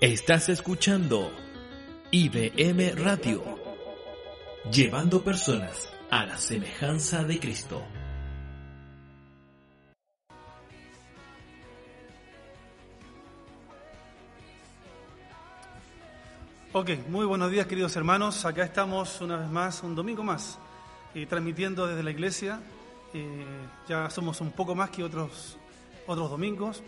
[0.00, 1.30] Estás escuchando
[2.10, 3.44] IBM Radio,
[4.72, 7.82] llevando personas a la semejanza de Cristo.
[16.72, 18.46] Ok, muy buenos días queridos hermanos.
[18.46, 20.58] Acá estamos una vez más, un domingo más,
[21.14, 22.58] eh, transmitiendo desde la iglesia.
[23.12, 23.44] Eh,
[23.86, 25.58] ya somos un poco más que otros,
[26.06, 26.82] otros domingos.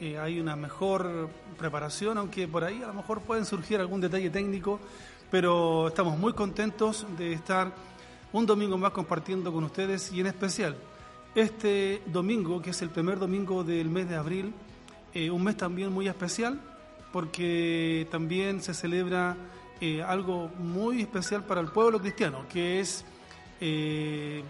[0.00, 1.28] Eh, hay una mejor
[1.58, 4.80] preparación, aunque por ahí a lo mejor pueden surgir algún detalle técnico,
[5.30, 7.70] pero estamos muy contentos de estar
[8.32, 10.74] un domingo más compartiendo con ustedes y en especial
[11.34, 14.54] este domingo, que es el primer domingo del mes de abril,
[15.12, 16.58] eh, un mes también muy especial
[17.12, 19.36] porque también se celebra
[19.82, 23.04] eh, algo muy especial para el pueblo cristiano, que es
[23.60, 24.44] el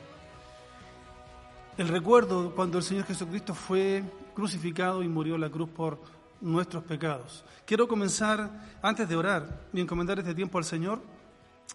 [1.76, 4.04] recuerdo cuando el Señor Jesucristo fue
[4.40, 6.00] crucificado y murió en la cruz por
[6.40, 7.44] nuestros pecados.
[7.66, 11.02] Quiero comenzar, antes de orar y encomendar este tiempo al Señor,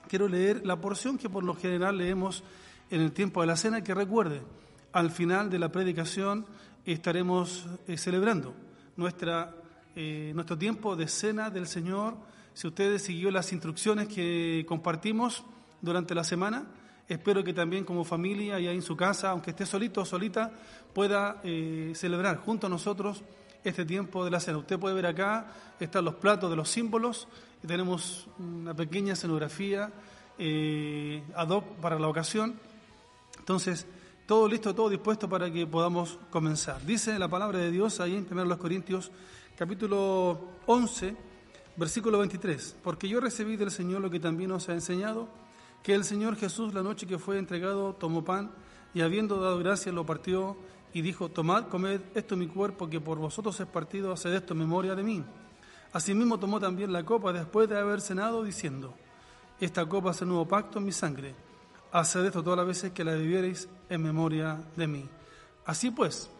[0.07, 2.43] quiero leer la porción que por lo general leemos
[2.89, 4.41] en el tiempo de la cena, que recuerde,
[4.93, 6.47] al final de la predicación
[6.85, 8.55] estaremos eh, celebrando
[8.97, 9.53] nuestra,
[9.95, 12.15] eh, nuestro tiempo de cena del Señor.
[12.55, 15.43] Si ustedes siguió las instrucciones que compartimos
[15.81, 16.65] durante la semana,
[17.07, 20.51] Espero que también como familia ahí en su casa, aunque esté solito o solita,
[20.93, 23.23] pueda eh, celebrar junto a nosotros
[23.63, 24.57] este tiempo de la cena.
[24.57, 25.47] Usted puede ver acá,
[25.79, 27.27] están los platos de los símbolos
[27.63, 29.91] y tenemos una pequeña escenografía
[30.39, 32.59] eh, ad hoc para la ocasión.
[33.37, 33.85] Entonces,
[34.25, 36.83] todo listo, todo dispuesto para que podamos comenzar.
[36.83, 39.11] Dice la palabra de Dios ahí en 1 Corintios
[39.55, 41.15] capítulo 11,
[41.77, 45.29] versículo 23, porque yo recibí del Señor lo que también os ha enseñado
[45.85, 48.49] que el Señor Jesús la noche que fue entregado tomó pan
[48.95, 50.57] y habiendo dado gracias lo partió
[50.91, 54.53] y dijo, tomad, comed, esto es mi cuerpo que por vosotros es partido, haced esto
[54.53, 55.23] en memoria de mí.
[55.93, 58.95] Asimismo tomó también la copa después de haber cenado diciendo,
[59.59, 61.35] esta copa es el nuevo pacto en mi sangre,
[61.91, 65.07] haced esto todas las veces que la bebiereis en memoria de mí.
[65.67, 66.31] Así pues,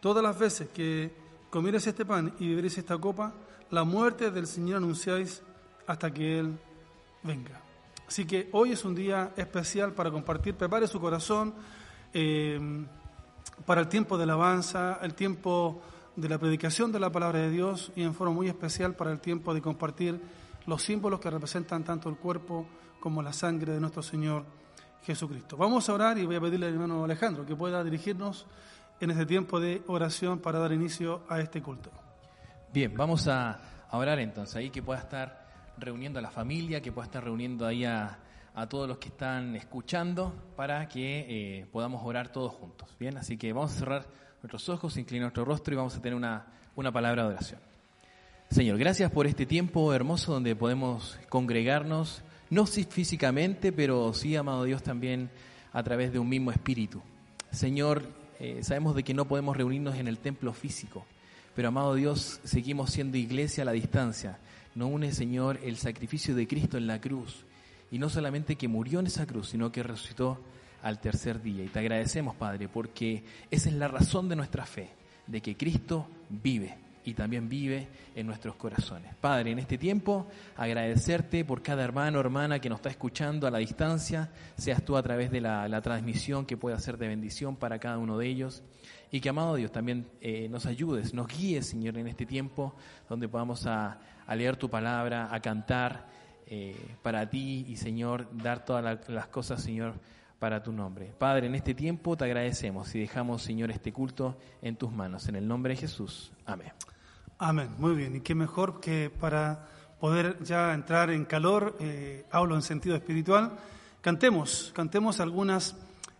[0.00, 1.14] todas las veces que
[1.50, 3.32] comiereis este pan y beberéis esta copa,
[3.70, 5.40] la muerte del Señor anunciáis
[5.86, 6.58] hasta que Él
[7.22, 7.61] venga.
[8.06, 10.54] Así que hoy es un día especial para compartir.
[10.54, 11.54] Prepare su corazón
[12.12, 12.84] eh,
[13.64, 15.80] para el tiempo de alabanza, el tiempo
[16.16, 19.20] de la predicación de la palabra de Dios y en forma muy especial para el
[19.20, 20.20] tiempo de compartir
[20.66, 22.66] los símbolos que representan tanto el cuerpo
[23.00, 24.44] como la sangre de nuestro Señor
[25.02, 25.56] Jesucristo.
[25.56, 28.46] Vamos a orar y voy a pedirle al hermano Alejandro que pueda dirigirnos
[29.00, 31.90] en este tiempo de oración para dar inicio a este culto.
[32.72, 33.58] Bien, vamos a
[33.90, 35.41] orar entonces, ahí que pueda estar
[35.78, 38.18] reuniendo a la familia, que pueda estar reuniendo ahí a,
[38.68, 41.26] todos los que están escuchando para que
[41.60, 42.88] eh, podamos orar todos juntos.
[43.00, 44.06] Bien, así que vamos a cerrar
[44.42, 46.46] nuestros ojos, inclinar nuestro rostro y vamos a tener una,
[46.76, 47.60] una palabra de oración.
[48.50, 54.82] Señor, gracias por este tiempo hermoso donde podemos congregarnos, no físicamente, pero sí, amado Dios,
[54.82, 55.30] también
[55.72, 57.00] a través de un mismo espíritu.
[57.50, 58.02] Señor,
[58.38, 61.06] eh, sabemos de que no podemos reunirnos en el templo físico,
[61.54, 64.38] pero amado Dios, seguimos siendo iglesia a la distancia
[64.74, 67.44] no une, Señor, el sacrificio de Cristo en la cruz.
[67.90, 70.38] Y no solamente que murió en esa cruz, sino que resucitó
[70.82, 71.64] al tercer día.
[71.64, 74.90] Y te agradecemos, Padre, porque esa es la razón de nuestra fe,
[75.26, 79.14] de que Cristo vive y también vive en nuestros corazones.
[79.16, 83.50] Padre, en este tiempo agradecerte por cada hermano o hermana que nos está escuchando a
[83.50, 87.78] la distancia, seas tú a través de la, transmisión que pueda ser de bendición para
[87.78, 88.62] cada uno de ellos.
[89.10, 92.74] Y que, amado Dios, también eh, nos ayudes, nos guíes, Señor, en este tiempo
[93.08, 93.98] donde podamos a,
[94.36, 96.06] leer tu palabra, a cantar
[96.46, 99.94] eh, para ti y, Señor, dar todas las cosas, Señor,
[100.38, 101.12] para tu nombre.
[101.16, 105.28] Padre, en este tiempo te agradecemos y dejamos, Señor, este culto en tus manos.
[105.28, 106.32] En el nombre de Jesús.
[106.44, 106.72] Amén.
[107.38, 107.70] Amén.
[107.78, 108.16] Muy bien.
[108.16, 109.66] Y qué mejor que para
[110.00, 113.52] poder ya entrar en calor, eh, hablo en sentido espiritual,
[114.00, 115.76] cantemos, cantemos algunas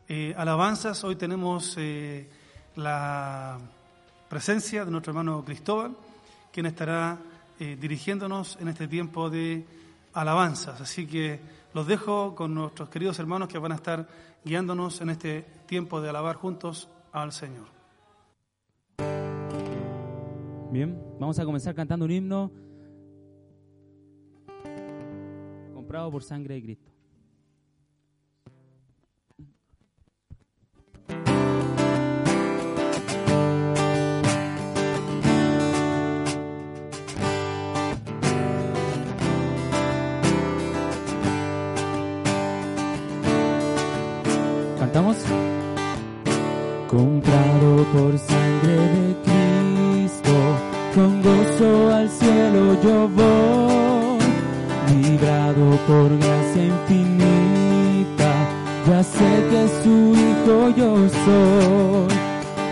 [0.09, 1.03] eh, alabanzas.
[1.03, 2.31] Hoy tenemos eh,
[2.77, 3.59] la
[4.29, 5.97] presencia de nuestro hermano Cristóbal,
[6.53, 7.19] quien estará
[7.77, 9.65] dirigiéndonos en este tiempo de
[10.13, 10.81] alabanzas.
[10.81, 11.41] Así que
[11.75, 14.09] los dejo con nuestros queridos hermanos que van a estar
[14.45, 17.67] guiándonos en este tiempo de alabar juntos al Señor.
[20.71, 22.51] Bien, vamos a comenzar cantando un himno
[25.75, 26.92] comprado por sangre de Cristo.
[44.93, 45.17] ¿Cantamos?
[46.87, 50.35] Comprado por sangre de Cristo
[50.95, 54.19] con gozo al cielo yo voy,
[54.95, 58.33] librado por gracia infinita,
[58.87, 62.15] ya sé que su hijo yo soy,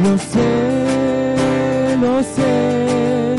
[0.05, 1.37] lo sé,
[2.03, 3.37] lo sé,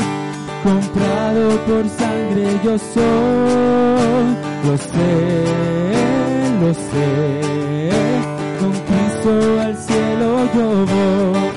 [0.64, 4.26] comprado por sangre yo soy,
[4.66, 5.44] lo sé,
[6.60, 8.41] lo sé,
[9.30, 11.50] al cielo yo voy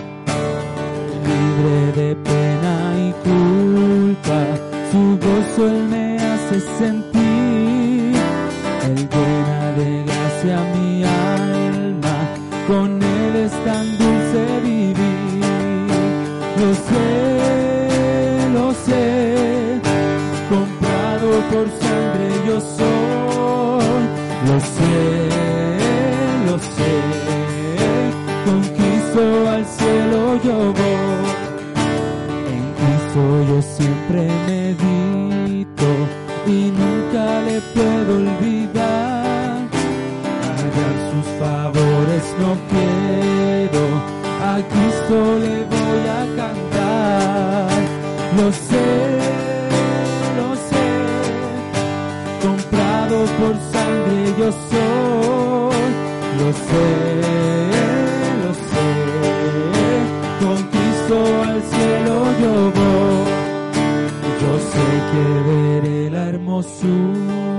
[1.26, 4.40] libre de pena y culpa,
[4.92, 8.16] su gozo él me hace sentir,
[8.86, 10.85] él llena de gracia mi
[34.08, 35.90] siempre medito
[36.48, 39.68] y nunca le puedo olvidar,
[40.42, 43.84] hallar sus favores no quiero,
[44.42, 47.78] a Cristo le voy a cantar,
[48.38, 48.88] lo sé,
[50.38, 50.86] lo sé,
[52.42, 55.90] comprado por sangre yo soy,
[56.40, 56.88] lo sé,
[58.44, 58.88] lo sé,
[60.42, 62.85] con Cristo al cielo yo voy,
[65.16, 67.55] que veré la hermosura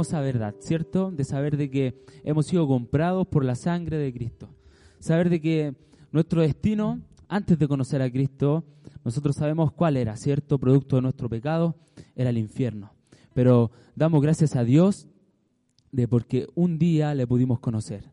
[0.00, 1.10] hermosa verdad, ¿cierto?
[1.10, 4.48] De saber de que hemos sido comprados por la sangre de Cristo.
[4.98, 5.74] Saber de que
[6.10, 8.64] nuestro destino, antes de conocer a Cristo,
[9.04, 10.58] nosotros sabemos cuál era, ¿cierto?
[10.58, 11.76] Producto de nuestro pecado,
[12.16, 12.94] era el infierno.
[13.34, 15.06] Pero damos gracias a Dios
[15.92, 18.10] de porque un día le pudimos conocer.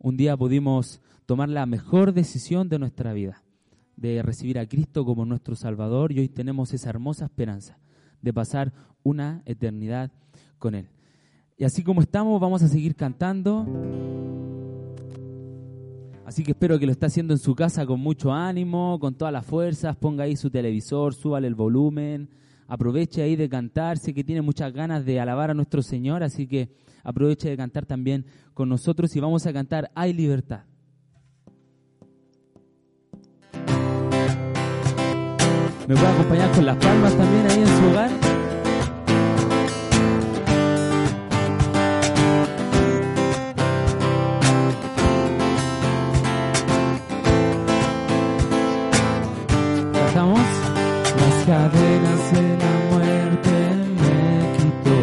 [0.00, 3.44] Un día pudimos tomar la mejor decisión de nuestra vida,
[3.94, 7.78] de recibir a Cristo como nuestro Salvador y hoy tenemos esa hermosa esperanza
[8.22, 8.72] de pasar
[9.04, 10.10] una eternidad
[10.58, 10.88] con Él.
[11.58, 13.66] Y así como estamos, vamos a seguir cantando.
[16.24, 19.32] Así que espero que lo esté haciendo en su casa con mucho ánimo, con todas
[19.32, 19.96] las fuerzas.
[19.96, 22.28] Ponga ahí su televisor, súbale el volumen.
[22.68, 23.98] Aproveche ahí de cantar.
[23.98, 26.68] Sé que tiene muchas ganas de alabar a nuestro Señor, así que
[27.02, 30.60] aproveche de cantar también con nosotros y vamos a cantar Hay libertad.
[35.88, 38.37] ¿Me puede acompañar con las palmas también ahí en su hogar?
[51.48, 53.54] Cadenas de la muerte
[54.02, 54.20] me
[54.58, 54.98] quitó.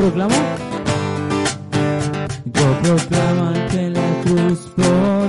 [0.00, 0.34] proclamo.
[2.44, 5.19] Yo proclamo en la cruz por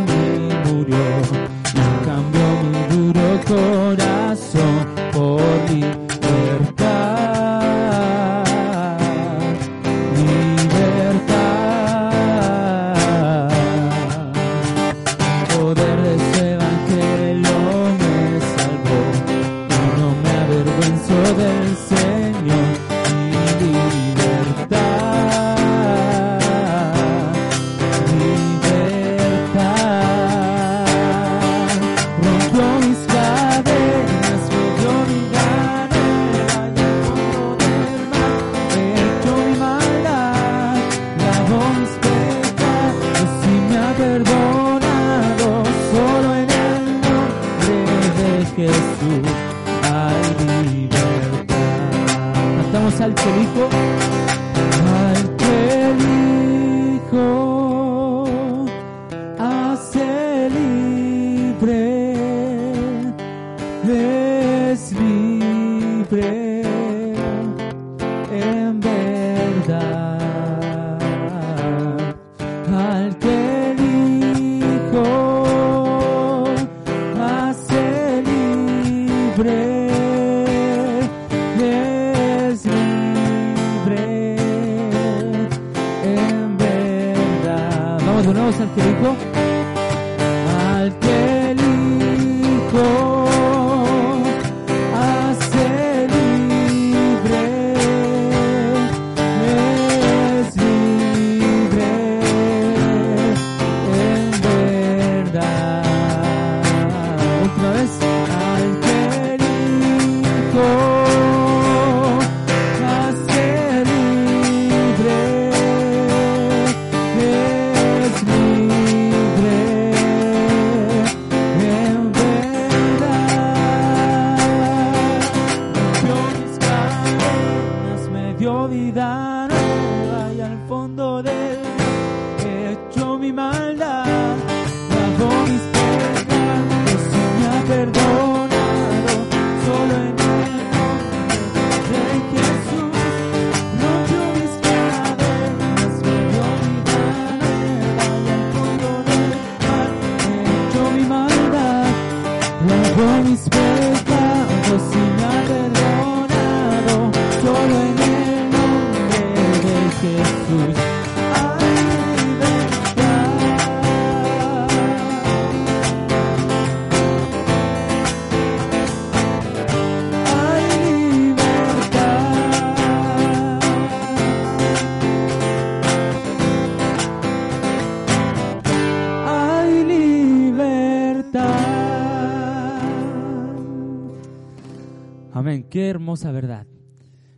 [185.71, 186.67] Qué hermosa verdad.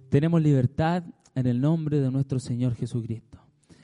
[0.10, 1.04] Tenemos libertad
[1.36, 3.38] en el nombre de nuestro Señor Jesucristo.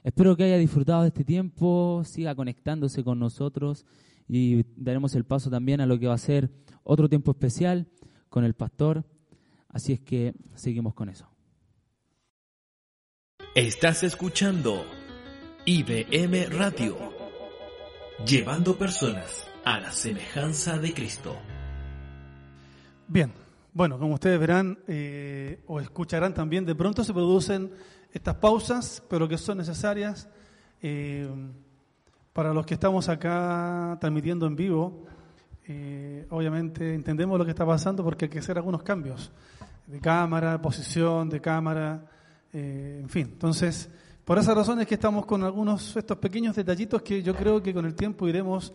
[0.03, 3.85] Espero que haya disfrutado de este tiempo, siga conectándose con nosotros
[4.27, 6.49] y daremos el paso también a lo que va a ser
[6.81, 7.89] otro tiempo especial
[8.27, 9.05] con el pastor.
[9.67, 11.29] Así es que seguimos con eso.
[13.53, 14.83] Estás escuchando
[15.65, 16.97] IBM Radio,
[18.25, 21.37] llevando personas a la semejanza de Cristo.
[23.07, 23.31] Bien,
[23.79, 27.71] bueno, como ustedes verán eh, o escucharán también, de pronto se producen
[28.11, 30.27] estas pausas, pero que son necesarias
[30.81, 31.29] eh,
[32.33, 35.05] para los que estamos acá transmitiendo en vivo.
[35.65, 39.31] eh, obviamente entendemos lo que está pasando porque hay que hacer algunos cambios
[39.87, 42.03] de cámara, posición de cámara,
[42.51, 43.29] eh, en fin.
[43.31, 43.89] Entonces,
[44.25, 47.73] por esa razón es que estamos con algunos estos pequeños detallitos que yo creo que
[47.73, 48.73] con el tiempo iremos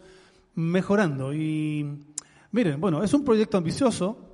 [0.55, 1.35] mejorando.
[1.35, 2.07] Y
[2.53, 4.31] miren, bueno, es un proyecto ambicioso,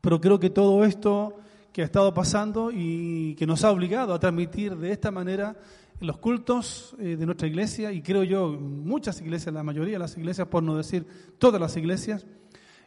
[0.00, 1.36] pero creo que todo esto
[1.72, 5.56] que ha estado pasando y que nos ha obligado a transmitir de esta manera
[6.00, 10.16] los cultos eh, de nuestra iglesia, y creo yo muchas iglesias, la mayoría de las
[10.16, 11.06] iglesias, por no decir
[11.38, 12.26] todas las iglesias,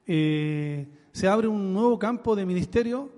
[0.08, 3.10] eh, se abre un nuevo campo de ministerio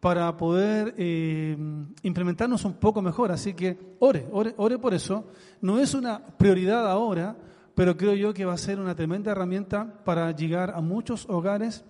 [0.00, 1.56] para poder eh,
[2.02, 3.30] implementarnos un poco mejor.
[3.32, 5.26] Así que ore, ore, ore por eso.
[5.60, 7.36] No es una prioridad ahora,
[7.74, 11.84] pero creo yo que va a ser una tremenda herramienta para llegar a muchos hogares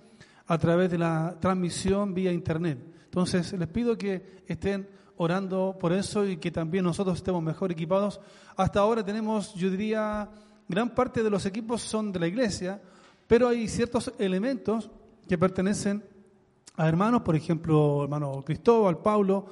[0.51, 2.77] a través de la transmisión vía internet.
[3.05, 8.21] Entonces, les pido que estén orando por eso y que también nosotros estemos mejor equipados.
[8.57, 10.29] Hasta ahora tenemos, yo diría,
[10.67, 12.83] gran parte de los equipos son de la iglesia,
[13.29, 14.91] pero hay ciertos elementos
[15.29, 16.03] que pertenecen
[16.75, 19.47] a hermanos, por ejemplo, hermano Cristóbal, Pablo,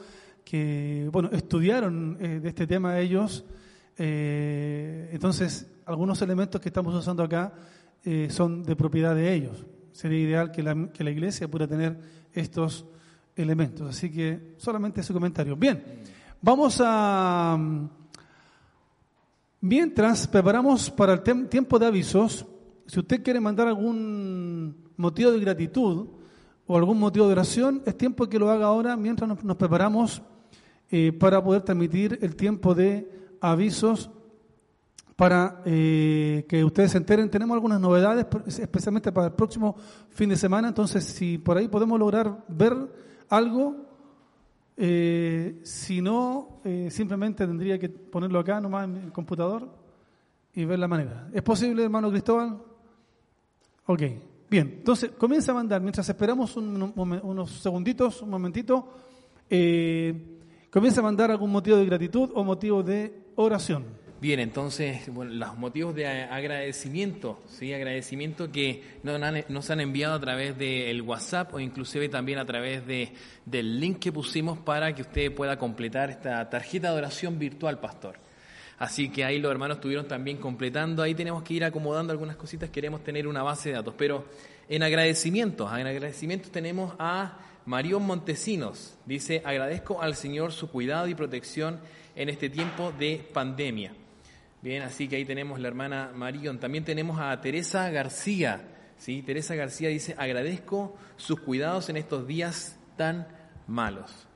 [0.45, 3.45] que, bueno, estudiaron eh, de este tema ellos.
[3.97, 7.53] Eh, entonces, algunos elementos que estamos usando acá
[8.03, 9.65] eh, son de propiedad de ellos.
[9.99, 11.99] Sería ideal que la, que la iglesia pudiera tener
[12.33, 12.87] estos
[13.35, 13.91] elementos.
[13.91, 15.57] Así que solamente ese comentario.
[15.57, 15.83] Bien,
[16.41, 17.59] vamos a...
[19.61, 22.47] Mientras preparamos para el tiempo de avisos,
[22.87, 26.07] si usted quiere mandar algún motivo de gratitud
[26.69, 30.23] o algún motivo de oración, es tiempo que lo haga ahora mientras nos, nos preparamos
[30.93, 34.11] eh, para poder transmitir el tiempo de avisos
[35.19, 37.29] para eh, que ustedes se enteren.
[37.29, 38.25] Tenemos algunas novedades,
[38.57, 39.75] especialmente para el próximo
[40.11, 42.73] fin de semana, entonces si por ahí podemos lograr ver
[43.29, 43.75] algo,
[44.77, 49.69] eh, si no, eh, simplemente tendría que ponerlo acá nomás en el computador
[50.55, 51.29] y ver la manera.
[51.33, 52.57] ¿Es posible, hermano Cristóbal?
[53.87, 54.03] Ok,
[54.49, 54.75] bien.
[54.79, 58.89] Entonces, comienza a mandar, mientras esperamos un- unos segunditos, un momentito,
[60.71, 64.07] comienza a mandar algún motivo de gratitud o motivo de oración.
[64.21, 67.73] Bien, entonces, bueno, los motivos de agradecimiento, ¿sí?
[67.73, 73.13] agradecimiento que nos han, enviado a través del WhatsApp o inclusive también a través de,
[73.47, 78.17] del link que pusimos para que usted pueda completar esta tarjeta de oración virtual, pastor.
[78.79, 82.71] Así que ahí los hermanos estuvieron también completando, ahí tenemos que ir acomodando algunas cositas,
[82.71, 84.25] queremos tener una base de datos, pero
[84.69, 91.15] en agradecimientos, en agradecimientos tenemos a Marión Montesinos, dice, agradezco al Señor su cuidado y
[91.15, 91.79] protección
[92.17, 93.93] en este tiempo de pandemia.
[94.61, 96.59] Bien, así que ahí tenemos la hermana Marion.
[96.59, 98.61] También tenemos a Teresa García.
[98.99, 99.23] ¿sí?
[99.23, 103.29] Teresa García dice, agradezco sus cuidados en estos días tan
[103.69, 104.27] malos.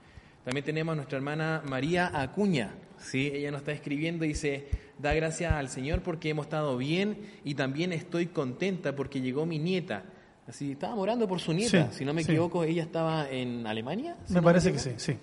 [0.45, 2.75] También tenemos a nuestra hermana María Acuña.
[2.99, 3.33] ¿sí?
[3.35, 7.55] Ella nos está escribiendo y dice, da gracias al Señor porque hemos estado bien y
[7.55, 10.05] también estoy contenta porque llegó mi nieta.
[10.47, 14.17] Así, estaba orando por su nieta, si no me equivoco, ella estaba en Alemania.
[14.29, 15.17] me parece que sí, sí.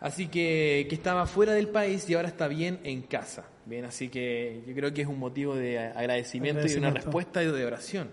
[0.00, 3.46] Así que, que estaba fuera del país y ahora está bien en casa.
[3.66, 7.64] Bien, así que yo creo que es un motivo de agradecimiento, y una respuesta de
[7.64, 8.10] oración.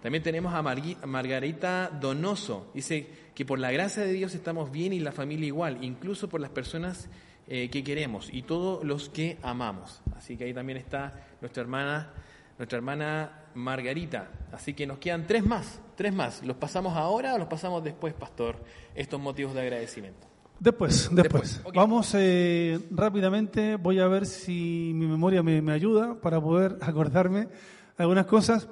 [0.00, 2.70] También tenemos a Margarita Donoso.
[2.74, 6.40] Dice que por la gracia de Dios estamos bien y la familia igual, incluso por
[6.40, 7.08] las personas
[7.48, 10.00] eh, que queremos y todos los que amamos.
[10.14, 12.12] Así que ahí también está nuestra hermana,
[12.58, 14.30] nuestra hermana Margarita.
[14.52, 16.44] Así que nos quedan tres más, tres más.
[16.44, 18.62] ¿Los pasamos ahora o los pasamos después, pastor?
[18.94, 20.33] Estos motivos de agradecimiento.
[20.60, 21.60] Después, después.
[21.74, 27.48] Vamos eh, rápidamente, voy a ver si mi memoria me, ayuda para poder acordarme
[27.96, 28.68] algunas cosas.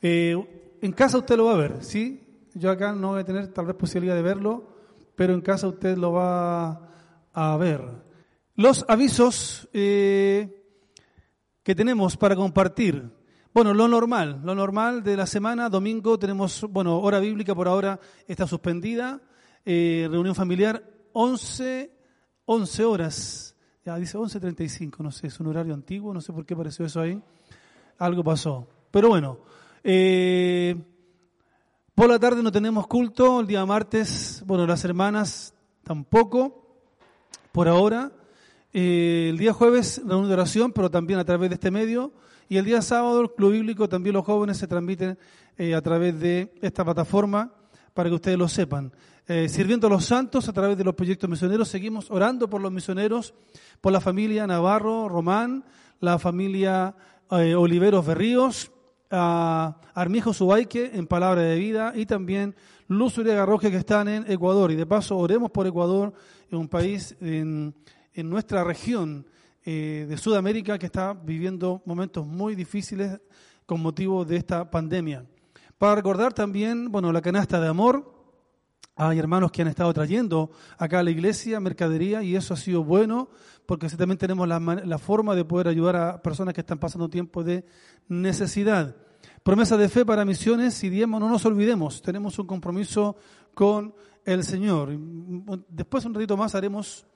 [0.00, 0.36] Eh,
[0.80, 2.48] en casa usted lo va a ver, ¿sí?
[2.54, 4.76] Yo acá no voy a tener tal vez posibilidad de verlo,
[5.16, 6.88] pero en casa usted lo va
[7.32, 7.82] a ver.
[8.54, 10.62] Los avisos eh,
[11.62, 13.10] que tenemos para compartir.
[13.52, 18.00] Bueno, lo normal, lo normal de la semana, domingo tenemos, bueno, hora bíblica por ahora
[18.26, 19.20] está suspendida,
[19.64, 21.90] reunión familiar 11,
[22.44, 23.56] 11 horas.
[23.84, 27.00] Ya dice 11.35, no sé, es un horario antiguo, no sé por qué apareció eso
[27.00, 27.20] ahí.
[27.98, 28.66] Algo pasó.
[28.90, 29.38] Pero bueno,
[29.82, 30.76] eh,
[31.94, 36.78] por la tarde no tenemos culto, el día martes, bueno, las hermanas tampoco,
[37.52, 38.10] por ahora.
[38.72, 42.12] Eh, el día jueves, reunión de oración, pero también a través de este medio.
[42.48, 45.16] Y el día sábado, el Club Bíblico, también los jóvenes se transmiten
[45.56, 47.52] eh, a través de esta plataforma
[47.92, 48.92] para que ustedes lo sepan.
[49.26, 51.68] Eh, sirviendo a los santos a través de los proyectos misioneros.
[51.68, 53.32] Seguimos orando por los misioneros,
[53.80, 55.64] por la familia Navarro, Román,
[56.00, 56.94] la familia
[57.30, 58.70] eh, Oliveros Berríos,
[59.08, 62.54] Armijo Subaique en Palabra de Vida y también
[62.88, 64.70] Luz Uriaga Roque que están en Ecuador.
[64.70, 66.12] Y de paso oremos por Ecuador,
[66.50, 67.74] en un país en,
[68.14, 69.26] nuestra región
[69.64, 73.18] eh, de Sudamérica que está viviendo momentos muy difíciles
[73.64, 75.24] con motivo de esta pandemia.
[75.78, 78.13] Para recordar también, bueno, la canasta de amor,
[78.96, 82.84] hay hermanos que han estado trayendo acá a la iglesia mercadería y eso ha sido
[82.84, 83.28] bueno
[83.66, 87.42] porque así también tenemos la, forma de poder ayudar a personas que están pasando tiempo
[87.42, 87.64] de
[88.08, 88.94] necesidad.
[89.42, 93.16] Promesa de fe para misiones y diezmo, no nos olvidemos, tenemos un compromiso
[93.54, 94.90] con el Señor.
[95.68, 97.06] Después un ratito más haremos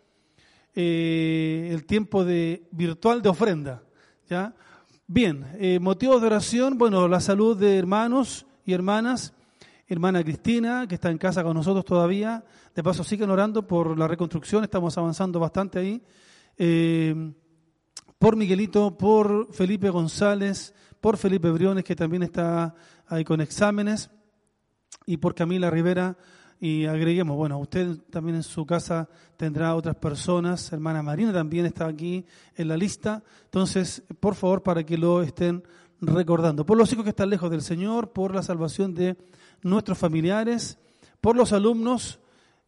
[0.74, 3.82] eh, el tiempo de virtual de ofrenda.
[4.28, 4.54] ¿ya?
[5.06, 9.34] Bien, eh, motivos de oración, bueno, la salud de hermanos y hermanas
[9.88, 12.44] hermana Cristina, que está en casa con nosotros todavía.
[12.74, 16.02] De paso, siguen orando por la reconstrucción, estamos avanzando bastante ahí.
[16.58, 17.32] Eh,
[18.18, 22.74] por Miguelito, por Felipe González, por Felipe Briones, que también está
[23.06, 24.10] ahí con exámenes,
[25.06, 26.18] y por Camila Rivera.
[26.60, 31.86] Y agreguemos, bueno, usted también en su casa tendrá otras personas, hermana Marina también está
[31.86, 33.22] aquí en la lista.
[33.44, 35.62] Entonces, por favor, para que lo estén
[36.00, 36.66] recordando.
[36.66, 39.16] Por los hijos que están lejos del Señor, por la salvación de
[39.62, 40.78] nuestros familiares,
[41.20, 42.20] por los alumnos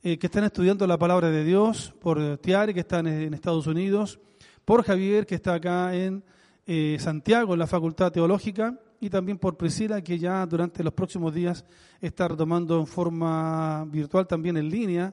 [0.02, 4.18] eh, que están estudiando la palabra de Dios, por Tiare, que está en, Estados Unidos,
[4.64, 6.24] por Javier, que está acá en
[6.66, 11.34] eh, Santiago, en la Facultad Teológica, y también por Priscila, que ya durante los próximos
[11.34, 11.64] días
[12.00, 15.12] está retomando en forma virtual, también en línea,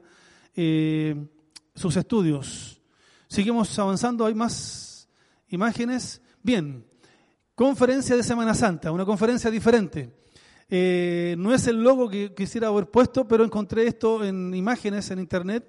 [0.54, 1.16] eh,
[1.74, 2.80] sus estudios.
[3.28, 5.08] Seguimos avanzando, hay más
[5.48, 6.20] imágenes.
[6.42, 6.84] Bien,
[7.54, 10.14] conferencia de Semana Santa, una conferencia diferente.
[10.70, 15.18] Eh, no es el logo que quisiera haber puesto, pero encontré esto en imágenes en
[15.18, 15.64] internet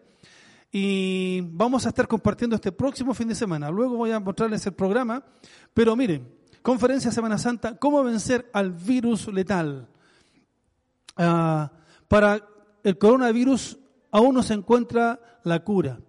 [0.72, 3.72] y vamos a estar compartiendo este próximo fin de semana.
[3.72, 5.24] Luego voy a mostrarles el programa,
[5.74, 6.28] pero miren,
[6.62, 9.88] conferencia Semana Santa, ¿cómo vencer al virus letal?
[11.16, 11.72] Ah,
[12.08, 12.46] para
[12.84, 13.80] el coronavirus
[14.12, 16.00] aún no se encuentra la cura,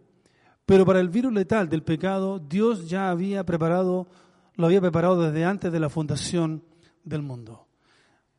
[0.67, 4.09] pero para el virus letal del pecado Dios ya había preparado,
[4.57, 6.65] lo había preparado desde antes de la fundación
[7.05, 7.70] del mundo.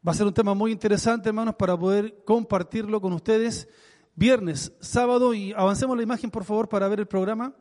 [0.06, 3.68] Va a ser un tema muy interesante, hermanos, para poder compartirlo con ustedes.
[4.16, 7.54] viernes, sábado y avancemos la imagen por favor para ver el programa.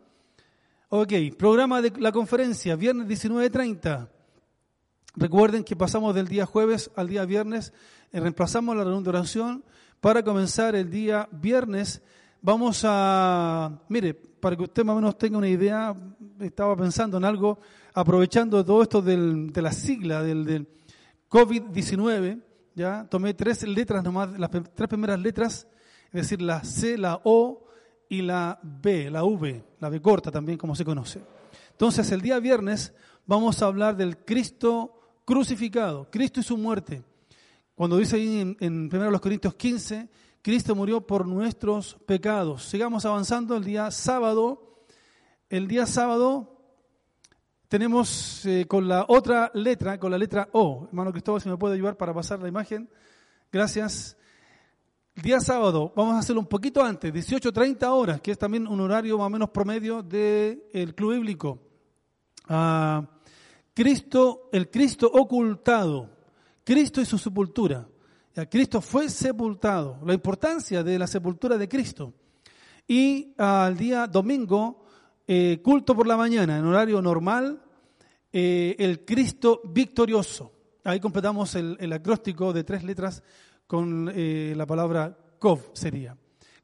[0.88, 4.08] Ok, programa de la conferencia, viernes 19.30.
[5.16, 7.74] Recuerden que pasamos del día jueves al día viernes,
[8.10, 9.64] eh, reemplazamos la reunión de oración
[10.00, 12.02] para comenzar el día viernes.
[12.40, 15.94] Vamos a, mire, para que usted más o menos tenga una idea,
[16.40, 17.60] estaba pensando en algo,
[17.92, 20.66] aprovechando todo esto del, de la sigla del, del
[21.30, 22.42] COVID-19,
[22.74, 25.68] ya tomé tres letras nomás, las tres primeras letras,
[26.06, 27.68] es decir, la C, la O
[28.08, 31.22] y la B, la V, la B corta también como se conoce.
[31.70, 32.92] Entonces el día viernes
[33.26, 37.04] vamos a hablar del Cristo crucificado, Cristo y su muerte.
[37.76, 40.08] Cuando dice ahí en, en 1 Corintios 15,
[40.42, 42.64] Cristo murió por nuestros pecados.
[42.64, 44.84] Sigamos avanzando el día sábado.
[45.48, 46.59] El día sábado
[47.70, 50.88] tenemos eh, con la otra letra, con la letra O.
[50.88, 52.90] Hermano Cristóbal, si me puede ayudar para pasar la imagen.
[53.52, 54.16] Gracias.
[55.14, 59.18] Día sábado, vamos a hacerlo un poquito antes, 18.30 horas, que es también un horario
[59.18, 61.60] más o menos promedio del Club Bíblico.
[62.48, 63.08] Ah,
[63.72, 66.10] Cristo, el Cristo ocultado,
[66.64, 67.86] Cristo y su sepultura.
[68.34, 72.14] Ya, Cristo fue sepultado, la importancia de la sepultura de Cristo.
[72.88, 74.86] Y al día domingo
[75.32, 77.62] eh, culto por la mañana, en horario normal,
[78.32, 80.50] eh, el Cristo victorioso.
[80.82, 83.22] Ahí completamos el, acróstico de tres letras
[83.64, 86.16] con eh, la palabra Kov sería.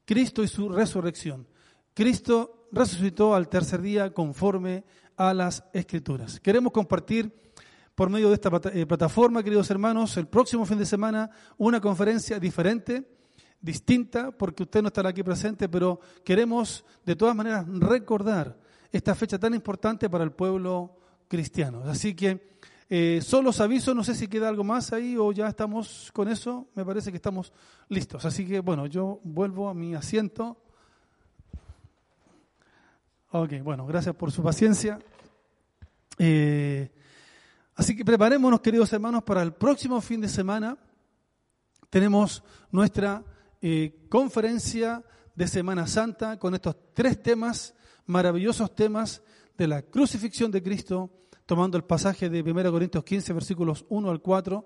[0.03, 1.47] Cristo y su resurrección.
[1.93, 4.83] Cristo resucitó al tercer día conforme
[5.15, 6.41] a las escrituras.
[6.41, 7.33] Queremos compartir
[7.95, 13.16] por medio de esta plataforma, queridos hermanos, el próximo fin de semana una conferencia diferente
[13.61, 18.57] distinta porque usted no estará aquí presente, pero queremos de todas maneras recordar
[18.91, 21.83] esta fecha tan importante para el pueblo cristiano.
[21.85, 22.57] Así que
[22.89, 26.29] eh, solo os aviso, no sé si queda algo más ahí o ya estamos con
[26.29, 27.51] eso, me parece que estamos
[27.89, 28.23] listos.
[28.25, 30.57] Así que bueno, yo vuelvo a mi asiento.
[33.31, 34.99] Ok, bueno, gracias por su paciencia.
[36.17, 36.89] Eh,
[37.75, 40.77] así que preparémonos, queridos hermanos, para el próximo fin de semana.
[41.89, 43.23] Tenemos nuestra
[44.09, 45.03] conferencia
[45.35, 49.21] de Semana Santa con estos tres temas, maravillosos temas
[49.57, 51.11] de la crucifixión de Cristo,
[51.45, 54.65] tomando el pasaje de 1 Corintios 15, versículos 1 al 4,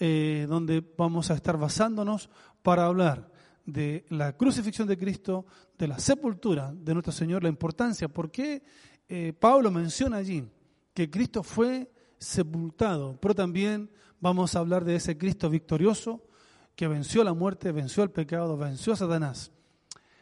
[0.00, 2.30] eh, donde vamos a estar basándonos
[2.62, 3.30] para hablar
[3.64, 5.46] de la crucifixión de Cristo,
[5.76, 8.62] de la sepultura de nuestro Señor, la importancia, por qué
[9.08, 10.44] eh, Pablo menciona allí
[10.94, 16.27] que Cristo fue sepultado, pero también vamos a hablar de ese Cristo victorioso
[16.78, 19.50] que venció la muerte, venció el pecado, venció a Satanás,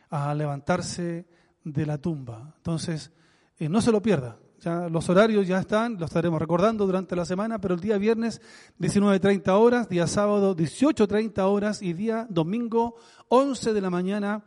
[0.09, 1.27] a levantarse
[1.63, 2.55] de la tumba.
[2.57, 3.13] Entonces,
[3.59, 4.39] eh, no se lo pierda.
[4.61, 8.41] Ya los horarios ya están, los estaremos recordando durante la semana, pero el día viernes
[8.81, 12.97] 19.30 horas, día sábado 18.30 horas y día domingo
[13.29, 14.43] 11 de la mañana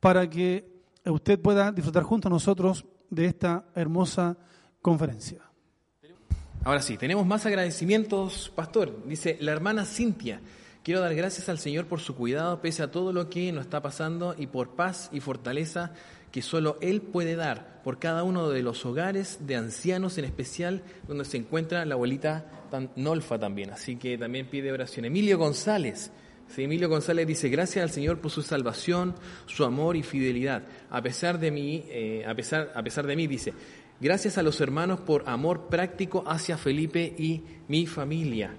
[0.00, 4.36] para que usted pueda disfrutar junto a nosotros de esta hermosa
[4.82, 5.38] conferencia.
[6.64, 9.04] Ahora sí, tenemos más agradecimientos, pastor.
[9.06, 10.40] Dice la hermana Cintia.
[10.84, 13.80] Quiero dar gracias al Señor por su cuidado pese a todo lo que nos está
[13.80, 15.94] pasando y por paz y fortaleza
[16.30, 20.82] que solo Él puede dar por cada uno de los hogares de ancianos, en especial
[21.08, 22.66] donde se encuentra la abuelita
[22.96, 23.70] Nolfa también.
[23.70, 25.06] Así que también pide oración.
[25.06, 26.10] Emilio González.
[26.54, 29.14] Emilio González dice, gracias al Señor por su salvación,
[29.46, 30.64] su amor y fidelidad.
[30.90, 33.54] A pesar de mí, eh, a, pesar, a pesar de mí, dice,
[34.02, 38.54] gracias a los hermanos por amor práctico hacia Felipe y mi familia.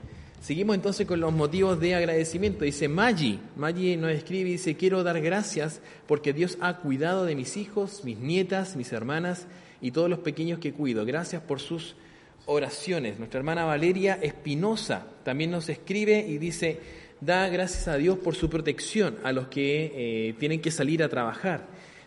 [0.45, 2.65] Seguimos entonces con los motivos de agradecimiento.
[2.65, 7.34] Dice Maggi, Maggi nos escribe y dice, quiero dar gracias porque Dios ha cuidado de
[7.34, 9.47] mis hijos, mis nietas, mis hermanas
[9.81, 11.03] y todos los pequeños que cuido.
[11.03, 11.95] Gracias por sus
[12.45, 13.17] oraciones.
[13.17, 16.79] Nuestra hermana Valeria Espinosa también nos escribe y dice,
[17.21, 21.10] da gracias a Dios por su protección a los que eh, tienen que salir a
[21.10, 21.65] trabajar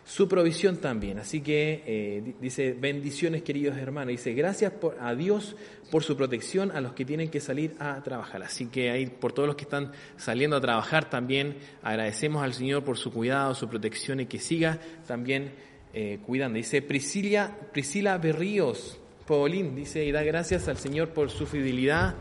[0.09, 1.19] su provisión también.
[1.19, 4.09] Así que eh, dice, bendiciones queridos hermanos.
[4.09, 5.55] Dice, gracias por, a Dios
[5.91, 8.41] por su protección a los que tienen que salir a trabajar.
[8.41, 12.83] Así que ahí por todos los que están saliendo a trabajar también agradecemos al Señor
[12.83, 15.51] por su cuidado, su protección y que siga también
[15.93, 16.57] eh, cuidando.
[16.57, 22.15] Dice Priscila, Priscila Berríos, Paulín, dice, y da gracias al Señor por su fidelidad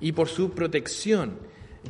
[0.00, 1.38] y por su protección.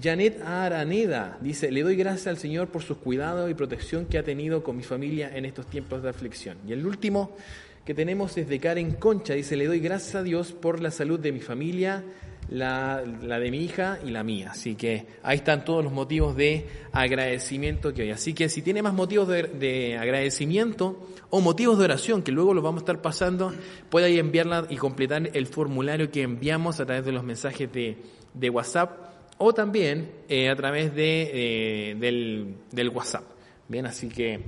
[0.02, 4.22] Janet Araneda dice, le doy gracias al Señor por sus cuidados y protección que ha
[4.22, 6.58] tenido con mi familia en estos tiempos de aflicción.
[6.66, 7.36] Y el último
[7.84, 11.20] que tenemos es de Karen Concha, dice, le doy gracias a Dios por la salud
[11.20, 12.02] de mi familia,
[12.48, 14.50] la, de mi hija y la mía.
[14.52, 18.10] Así que ahí están todos los motivos de agradecimiento que hay.
[18.10, 22.64] Así que si tiene más motivos de, agradecimiento o motivos de oración, que luego los
[22.64, 23.52] vamos a estar pasando,
[23.90, 27.98] puede ahí enviarla y completar el formulario que enviamos a través de los mensajes de,
[28.32, 33.24] de WhatsApp o también eh, a través de, eh, del, WhatsApp.
[33.68, 34.42] Bien, así que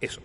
[0.00, 0.20] eso.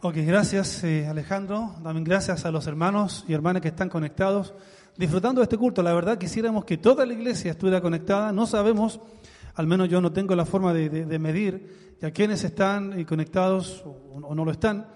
[0.00, 1.74] Ok, gracias eh, Alejandro.
[1.82, 4.52] También gracias a los hermanos y hermanas que están conectados,
[4.96, 5.82] disfrutando de este culto.
[5.82, 8.32] La verdad quisiéramos que toda la iglesia estuviera conectada.
[8.32, 9.00] No sabemos,
[9.54, 14.34] al menos yo no tengo la forma de, medir a quienes están eh, conectados o,
[14.34, 14.86] no lo están,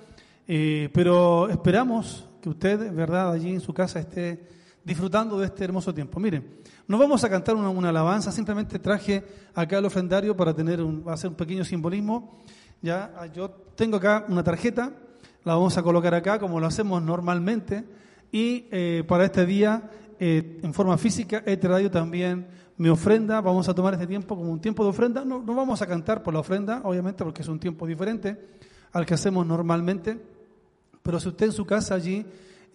[0.46, 6.18] pero esperamos que usted, verdad, allí en su casa esté disfrutando de este hermoso tiempo.
[6.20, 11.04] Miren, no vamos a cantar una, alabanza, simplemente traje acá el ofrendario para tener un,
[11.08, 12.38] hacer un pequeño simbolismo.
[12.80, 14.92] Ya, ah, yo tengo acá una tarjeta,
[15.44, 17.84] la vamos a colocar acá como lo hacemos normalmente
[18.30, 23.40] y eh, para este día, eh, en forma física, he traído también mi ofrenda.
[23.40, 25.24] Vamos a tomar este tiempo como un tiempo de ofrenda.
[25.24, 28.38] No, no vamos a cantar por la ofrenda, obviamente, porque es un tiempo diferente
[28.92, 30.20] al que hacemos normalmente.
[31.02, 32.24] Pero si usted en su casa allí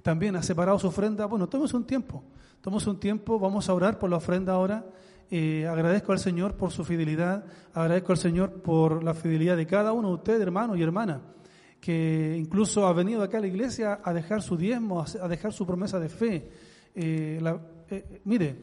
[0.04, 2.24] también ha separado su ofrenda, bueno, tomemos un tiempo.
[2.62, 4.86] Tomemos un tiempo, vamos a orar por la ofrenda ahora
[5.36, 9.92] eh, agradezco al Señor por su fidelidad, agradezco al Señor por la fidelidad de cada
[9.92, 11.22] uno de ustedes, hermanos y hermanas,
[11.80, 15.66] que incluso ha venido acá a la iglesia a dejar su diezmo, a dejar su
[15.66, 16.52] promesa de fe.
[16.94, 17.42] Eh,
[17.90, 18.58] eh, mire,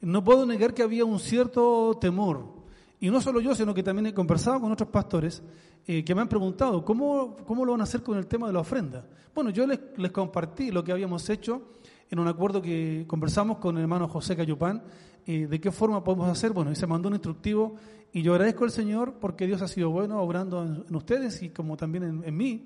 [0.00, 2.55] no puedo negar que había un cierto temor,
[3.00, 5.42] y no solo yo, sino que también he conversado con otros pastores
[5.84, 8.58] que me han preguntado, ¿cómo, ¿cómo lo van a hacer con el tema de la
[8.58, 9.06] ofrenda?
[9.32, 11.62] Bueno, yo les, les compartí lo que habíamos hecho
[12.10, 14.82] en un acuerdo que conversamos con el hermano José Cayupán
[15.26, 16.52] de qué forma podemos hacer.
[16.52, 17.74] Bueno, y se mandó un instructivo
[18.12, 21.76] y yo agradezco al Señor porque Dios ha sido bueno obrando en, ustedes y como
[21.76, 22.64] también en, mí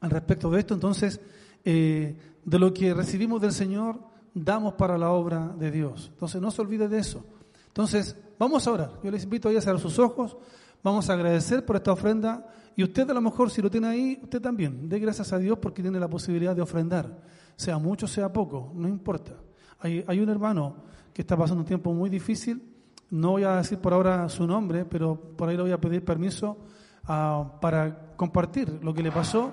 [0.00, 0.74] al respecto de esto.
[0.74, 1.20] Entonces,
[1.64, 4.00] eh, de lo que recibimos del Señor,
[4.32, 6.08] damos para la obra de Dios.
[6.12, 7.24] Entonces, no se olvide de eso.
[7.66, 8.90] Entonces, vamos a orar.
[9.02, 10.36] Yo les invito a cerrar sus ojos.
[10.82, 12.46] Vamos a agradecer por esta ofrenda.
[12.76, 14.88] Y usted a lo mejor, si lo tiene ahí, usted también.
[14.88, 17.22] Dé gracias a Dios porque tiene la posibilidad de ofrendar.
[17.56, 19.32] Sea mucho, sea poco, no importa.
[19.80, 20.76] Hay, hay un hermano
[21.12, 22.62] que está pasando un tiempo muy difícil.
[23.10, 26.04] No voy a decir por ahora su nombre, pero por ahí le voy a pedir
[26.04, 26.58] permiso
[27.04, 29.50] ah, para compartir lo que le pasó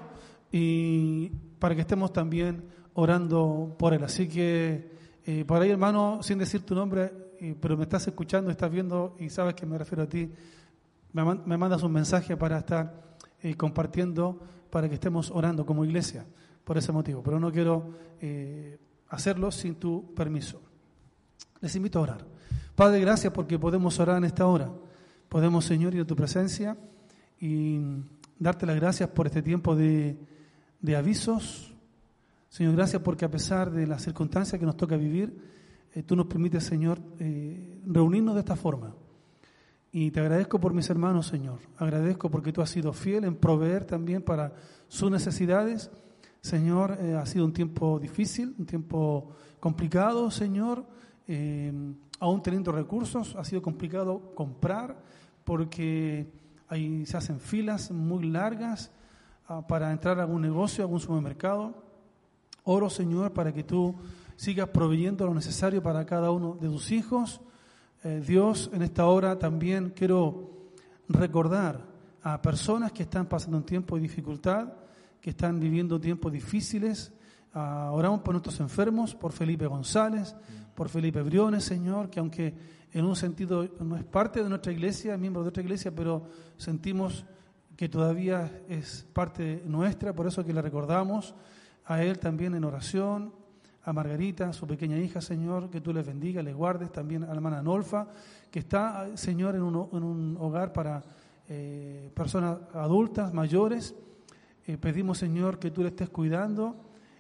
[0.51, 4.03] y para que estemos también orando por él.
[4.03, 4.91] Así que
[5.25, 7.11] eh, por ahí, hermano, sin decir tu nombre,
[7.59, 10.31] pero me estás escuchando, estás viendo y sabes que me refiero a ti,
[11.13, 16.25] me, mandas un mensaje para estar eh, compartiendo, para que estemos orando como iglesia
[16.63, 17.21] por ese motivo.
[17.23, 17.89] Pero no quiero
[19.09, 20.61] hacerlo sin tu permiso.
[21.61, 22.25] Les invito a orar.
[22.75, 24.69] Padre, gracias porque podemos orar en esta hora.
[25.29, 26.77] Podemos, Señor, ir a tu presencia
[27.39, 27.79] y
[28.37, 30.17] darte las gracias por este tiempo de,
[30.95, 31.73] avisos.
[32.49, 35.37] Señor, gracias porque a pesar de las circunstancias que nos toca vivir,
[35.95, 38.93] eh, tú nos permites, Señor, eh, reunirnos de esta forma.
[39.91, 41.59] Y te agradezco por mis hermanos, Señor.
[41.77, 44.53] Agradezco porque tú has sido fiel en proveer también para
[44.87, 45.89] sus necesidades.
[46.41, 50.85] Señor, eh, ha sido un tiempo difícil, un tiempo complicado, Señor
[51.27, 51.73] eh,
[52.19, 54.95] aún teniendo recursos, ha sido complicado comprar
[55.43, 56.31] porque
[56.67, 58.91] ahí se hacen filas muy largas
[59.47, 61.83] ah, para entrar a algún negocio, a algún supermercado.
[62.63, 63.95] Oro, Señor, para que tú
[64.35, 67.41] sigas proveyendo lo necesario para cada uno de tus hijos.
[68.03, 70.71] Eh, Dios, en esta hora también quiero
[71.07, 71.81] recordar
[72.21, 74.73] a personas que están pasando un tiempo de dificultad,
[75.21, 77.13] que están viviendo tiempos difíciles.
[77.53, 80.35] Ah, oramos por nuestros enfermos, por Felipe González,
[80.75, 82.53] por Felipe Briones, Señor, que aunque
[82.91, 86.23] en un sentido no es parte de nuestra iglesia, miembro de otra iglesia, pero
[86.57, 87.25] sentimos
[87.75, 91.35] que todavía es parte nuestra, por eso que le recordamos
[91.85, 93.33] a él también en oración,
[93.85, 97.33] a Margarita, su pequeña hija, Señor, que tú les bendiga, les guardes, también a la
[97.35, 98.07] hermana Nolfa,
[98.49, 101.03] que está, Señor, en un, hogar para
[101.47, 103.95] eh, personas adultas, mayores.
[104.65, 106.75] Eh, pedimos, Señor, que tú le estés cuidando.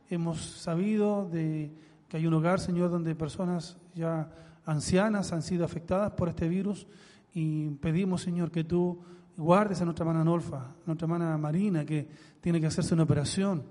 [0.09, 1.71] Hemos sabido de
[2.09, 4.27] que hay un hogar, Señor, donde personas ya
[4.65, 6.87] ancianas han sido afectadas por este virus
[7.31, 8.99] y pedimos, Señor, que tú
[9.37, 12.07] guardes a nuestra hermana Nolfa, a nuestra hermana Marina, que
[12.41, 13.63] tiene que hacerse una operación,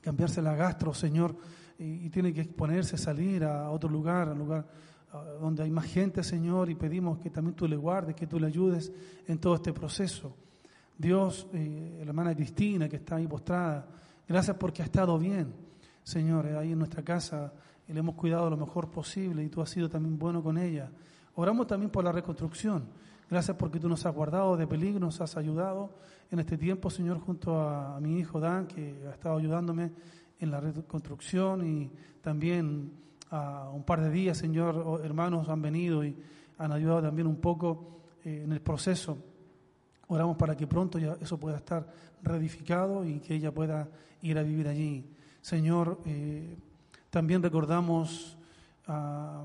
[0.00, 1.36] cambiarse la gastro, Señor,
[1.78, 4.66] y, tiene que exponerse, salir a otro lugar, a un lugar
[5.40, 8.46] donde hay más gente, Señor, y pedimos que también tú le guardes, que tú le
[8.46, 8.92] ayudes
[9.26, 10.36] en todo este proceso.
[10.98, 13.86] Dios, eh, la hermana Cristina, que está ahí postrada,
[14.26, 15.54] gracias porque ha estado bien.
[16.02, 17.52] Señor, ahí en nuestra casa
[17.88, 20.90] y le hemos cuidado lo mejor posible y tú has sido también bueno con ella.
[21.34, 22.88] Oramos también por la reconstrucción.
[23.28, 25.90] Gracias porque tú nos has guardado de peligro, nos has ayudado
[26.30, 29.92] en este tiempo, Señor, junto a, mi hijo Dan, que ha estado ayudándome
[30.38, 32.92] en la reconstrucción y también
[33.30, 36.16] a un par de días, Señor, hermanos han venido y
[36.58, 39.18] han ayudado también un poco eh, en el proceso.
[40.08, 41.86] Oramos para que pronto ya eso pueda estar
[42.22, 43.88] reedificado y que ella pueda
[44.22, 45.04] ir a vivir allí.
[45.40, 46.56] Señor, eh,
[47.10, 48.36] también recordamos
[48.86, 49.44] a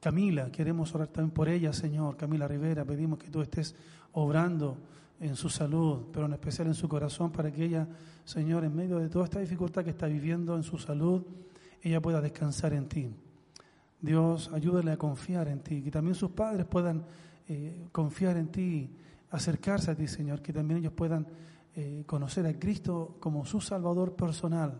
[0.00, 3.74] Camila, queremos orar también por ella, Señor, Camila Rivera, pedimos que tú estés
[4.12, 4.78] obrando
[5.20, 7.88] en su salud, pero en especial en su corazón, para que ella,
[8.28, 11.22] Señor, en medio de toda esta dificultad que está viviendo en su salud,
[11.80, 13.08] ella pueda descansar en ti.
[14.02, 17.06] Dios, ayúdale a confiar en ti, que también sus padres puedan
[17.48, 18.90] eh, confiar en ti,
[19.30, 21.26] acercarse a ti, Señor, que también ellos puedan
[21.74, 24.78] eh, conocer a Cristo como su Salvador personal.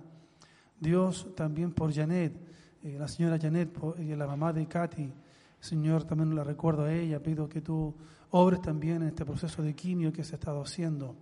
[0.79, 2.35] Dios, también por Janet,
[2.83, 5.11] eh, la señora Janet, la mamá de Katy,
[5.59, 7.95] Señor, también la recuerdo a ella, pido que tú
[8.31, 11.17] obres también en este proceso de quimio que se ha estado haciendo.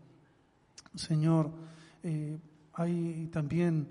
[0.96, 1.52] Señor,
[2.74, 3.88] hay también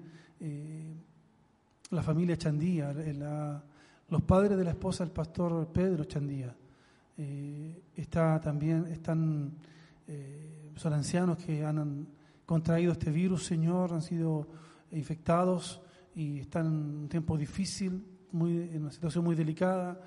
[1.89, 3.63] la familia Chandía, la,
[4.09, 6.55] los padres de la esposa del pastor Pedro Chandía.
[7.17, 9.53] Eh, está también, están,
[10.07, 12.07] eh, son ancianos que han
[12.45, 14.47] contraído este virus, Señor, han sido
[14.91, 15.81] infectados
[16.13, 19.99] y están en un tiempo difícil, muy, en una situación muy delicada.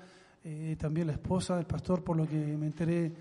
[0.43, 3.13] Eh, también la esposa del pastor, por lo que me enteré,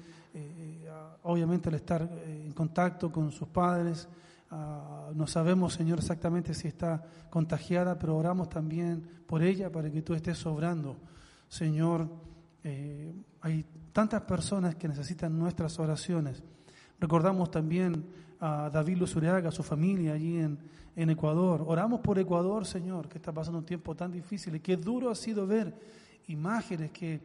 [1.24, 4.06] obviamente al estar en contacto con sus padres,
[4.50, 10.02] Ah, no sabemos, Señor, exactamente si está contagiada, pero oramos también por ella para que
[10.02, 10.96] tú estés sobrando.
[11.48, 12.08] Señor,
[12.64, 16.42] eh, hay tantas personas que necesitan nuestras oraciones.
[16.98, 18.06] Recordamos también
[18.40, 20.58] a David Luzuriaga, a su familia allí en,
[20.96, 21.64] en Ecuador.
[21.66, 25.14] Oramos por Ecuador, Señor, que está pasando un tiempo tan difícil y qué duro ha
[25.14, 25.74] sido ver
[26.28, 27.20] imágenes que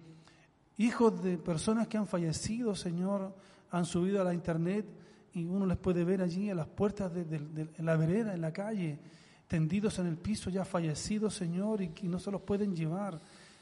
[0.78, 3.34] hijos de personas que han fallecido, Señor,
[3.72, 4.86] han subido a la internet
[5.34, 9.00] y uno les puede ver allí a las puertas de, la vereda, en la calle,
[9.48, 13.19] tendidos en el piso, ya fallecidos, Señor, y que no se los pueden llevar.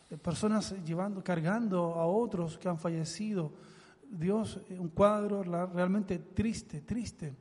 [0.10, 3.54] Eh, personas llevando, cargando a otros que han fallecido.
[4.10, 7.34] Dios, eh, un cuadro realmente triste, triste.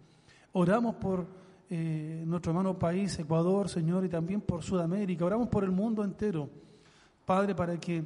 [0.52, 1.26] Oramos por
[1.68, 5.24] eh, nuestro hermano país, Ecuador, Señor, y también por Sudamérica.
[5.24, 6.48] Oramos por el mundo entero,
[7.24, 8.04] Padre, para que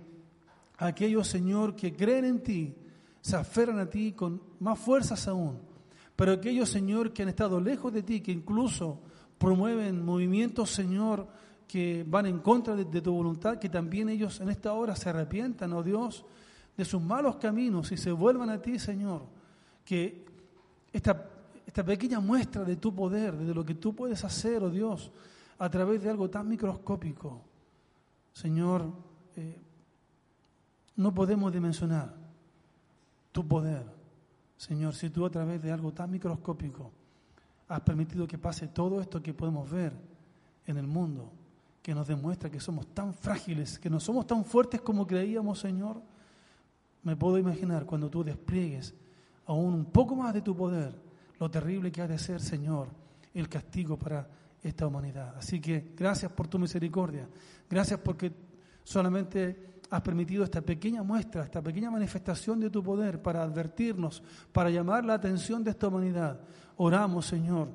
[0.78, 2.74] aquellos, Señor, que creen en ti,
[3.20, 5.73] se aferran a ti con más fuerzas aún
[6.16, 9.00] pero aquellos, Señor, que han estado lejos de ti, que incluso
[9.38, 11.26] promueven movimientos, Señor,
[11.66, 15.72] que van en contra de, tu voluntad, que también ellos en esta hora se arrepientan,
[15.72, 16.24] oh Dios,
[16.76, 19.22] de sus malos caminos y se vuelvan a ti, Señor.
[19.84, 20.24] Que
[20.92, 21.30] esta,
[21.66, 25.10] esta pequeña muestra de tu poder, de lo que tú puedes hacer, oh Dios,
[25.58, 27.42] a través de algo tan microscópico,
[28.32, 28.92] Señor,
[29.36, 29.58] eh,
[30.96, 32.14] no podemos dimensionar
[33.32, 33.93] tu poder.
[34.64, 36.90] Señor, si tú a través de algo tan microscópico
[37.68, 39.92] has permitido que pase todo esto que podemos ver
[40.66, 41.30] en el mundo,
[41.82, 46.00] que nos demuestra que somos tan frágiles, que no somos tan fuertes como creíamos, Señor,
[47.02, 48.94] me puedo imaginar cuando tú despliegues
[49.44, 50.98] aún un poco más de tu poder,
[51.38, 52.88] lo terrible que ha de ser, Señor,
[53.34, 54.26] el castigo para
[54.62, 55.34] esta humanidad.
[55.36, 57.28] Así que gracias por tu misericordia,
[57.68, 58.32] gracias porque
[58.82, 64.68] solamente has permitido esta pequeña muestra, esta pequeña manifestación de tu poder para advertirnos, para
[64.68, 66.40] llamar la atención de esta humanidad.
[66.76, 67.68] Oramos, Señor,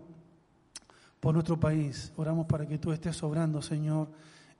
[1.21, 2.12] por nuestro país.
[2.17, 4.10] Oramos para que tú estés obrando, Señor,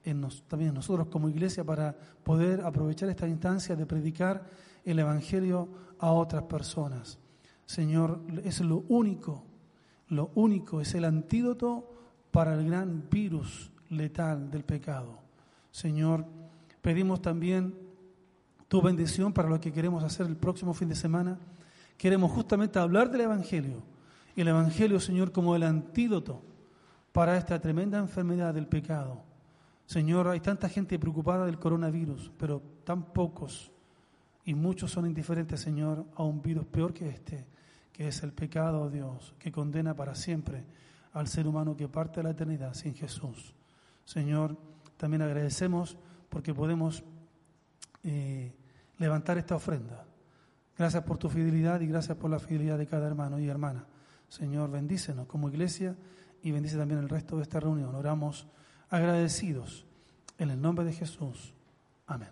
[0.02, 1.94] en también nosotros como iglesia para
[2.24, 4.42] poder aprovechar esta instancia de predicar
[4.82, 5.68] el Evangelio
[5.98, 7.18] a otras personas.
[7.66, 9.44] Señor, es lo único,
[10.08, 11.92] lo único, es el antídoto
[12.30, 15.18] para el gran virus letal del pecado.
[15.70, 16.39] Señor,
[16.82, 17.74] Pedimos también
[18.68, 21.38] tu bendición para lo que queremos hacer el próximo fin de semana.
[21.98, 23.82] Queremos justamente hablar del Evangelio.
[24.36, 26.42] El Evangelio, Señor, como el antídoto
[27.12, 29.22] para esta tremenda enfermedad del pecado.
[29.86, 33.72] Señor, hay tanta gente preocupada del coronavirus, pero tan pocos
[34.44, 37.44] y muchos son indiferentes, Señor, a un virus peor que este,
[37.92, 40.64] que es el pecado, Dios, que condena para siempre
[41.12, 43.52] al ser humano que parte de la eternidad sin Jesús.
[44.04, 44.56] Señor,
[44.96, 45.98] también agradecemos
[46.30, 47.04] porque podemos
[48.02, 48.54] eh,
[48.98, 50.04] levantar esta ofrenda.
[50.78, 53.84] Gracias por tu fidelidad y gracias por la fidelidad de cada hermano y hermana.
[54.28, 55.94] Señor, bendícenos como iglesia
[56.42, 57.94] y bendice también el resto de esta reunión.
[57.94, 58.46] Oramos
[58.88, 59.84] agradecidos
[60.38, 61.52] en el nombre de Jesús.
[62.06, 62.30] Amén.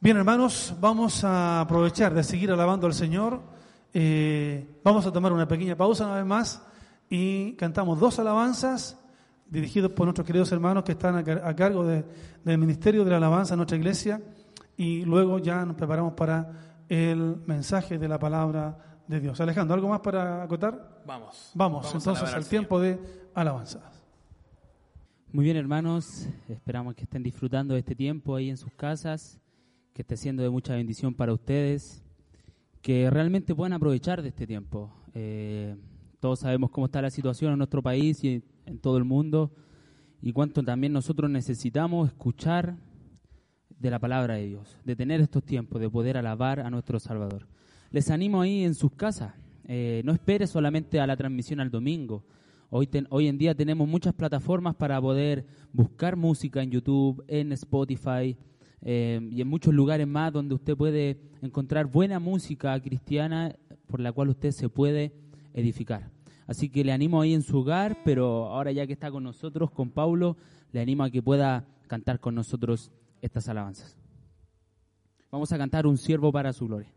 [0.00, 3.40] Bien, hermanos, vamos a aprovechar de seguir alabando al Señor.
[3.94, 6.62] Eh, vamos a tomar una pequeña pausa una vez más
[7.08, 8.99] y cantamos dos alabanzas
[9.50, 13.58] dirigidos por nuestros queridos hermanos que están a, cargo del Ministerio de la Alabanza en
[13.58, 14.22] nuestra iglesia
[14.76, 19.40] y luego ya nos preparamos para el mensaje de la palabra de Dios.
[19.40, 21.02] Alejandro, ¿algo más para acotar?
[21.04, 21.50] Vamos.
[21.54, 22.98] Vamos, entonces al tiempo de
[23.34, 23.90] alabanza.
[25.32, 29.40] Muy bien, hermanos, esperamos que estén disfrutando de este tiempo ahí en sus casas,
[29.92, 32.02] que esté siendo de mucha bendición para ustedes,
[32.82, 34.92] que realmente puedan aprovechar de este tiempo.
[35.14, 35.76] Eh,
[36.20, 39.52] todos sabemos cómo está la situación en nuestro país y en todo el mundo
[40.22, 42.76] y cuánto también nosotros necesitamos escuchar
[43.78, 47.46] de la palabra de Dios, de tener estos tiempos, de poder alabar a nuestro Salvador.
[47.90, 49.34] les animo ahí en sus casas.
[49.66, 52.24] Eh, no espere solamente a la transmisión al domingo.
[52.70, 58.36] Hoy, hoy en día tenemos muchas plataformas para poder buscar música en YouTube, en Spotify
[58.82, 63.56] eh, y en muchos lugares más donde usted puede encontrar buena música cristiana
[63.86, 65.12] por la cual usted se puede
[65.52, 66.10] edificar.
[66.50, 69.70] Así que le animo ahí en su hogar, pero ahora ya que está con nosotros,
[69.70, 70.36] con Paulo,
[70.72, 72.90] le animo a que pueda cantar con nosotros
[73.22, 73.96] estas alabanzas.
[75.30, 76.92] Vamos a cantar un siervo para su gloria.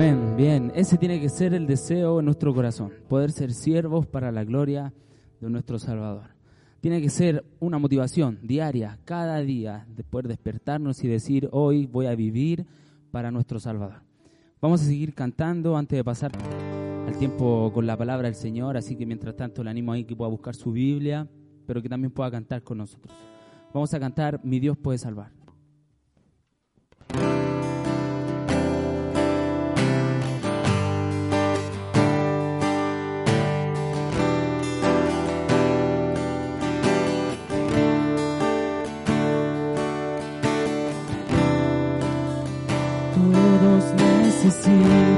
[0.00, 4.94] Ese tiene que ser el deseo en nuestro corazón, poder ser siervos para la gloria
[5.40, 6.30] de nuestro Salvador.
[6.80, 12.06] Tiene que ser una motivación diaria, cada día, de poder despertarnos y decir, hoy voy
[12.06, 12.64] a vivir
[13.10, 14.02] para nuestro Salvador.
[14.62, 16.32] Vamos a seguir cantando antes de pasar
[17.06, 20.16] al tiempo con la palabra del Señor, así que mientras tanto le animo ahí que
[20.16, 21.28] pueda buscar su Biblia,
[21.66, 23.14] pero que también pueda cantar con nosotros.
[23.74, 25.39] Vamos a cantar Mi Dios puede salvar.
[44.50, 45.09] Necesitan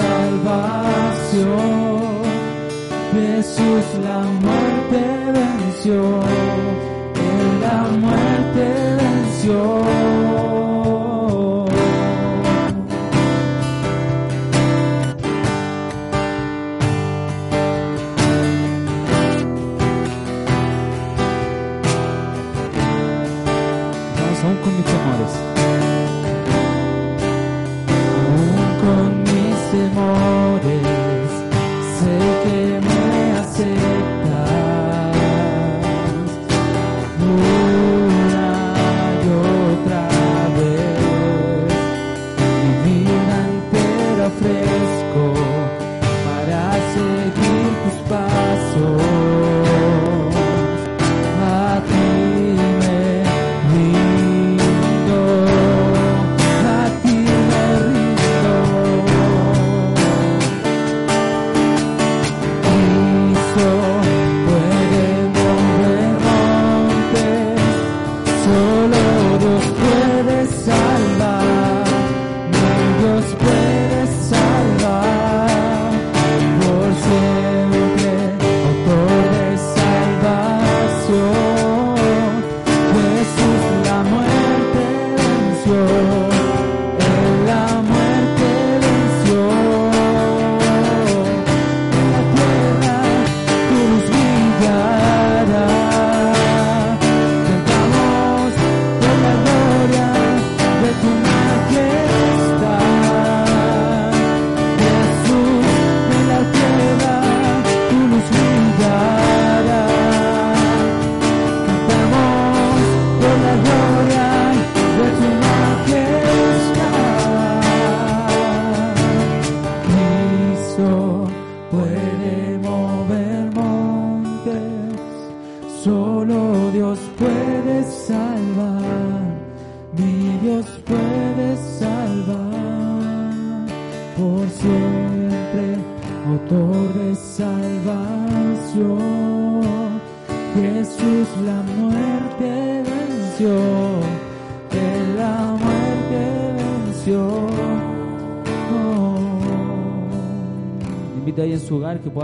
[0.00, 1.60] salvación.
[3.12, 5.00] Jesús la muerte
[5.38, 6.00] venció,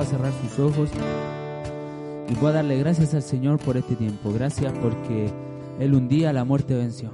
[0.07, 0.91] cerrar sus ojos
[2.29, 4.33] y pueda darle gracias al Señor por este tiempo.
[4.33, 5.31] Gracias porque
[5.79, 7.13] Él un día la muerte venció.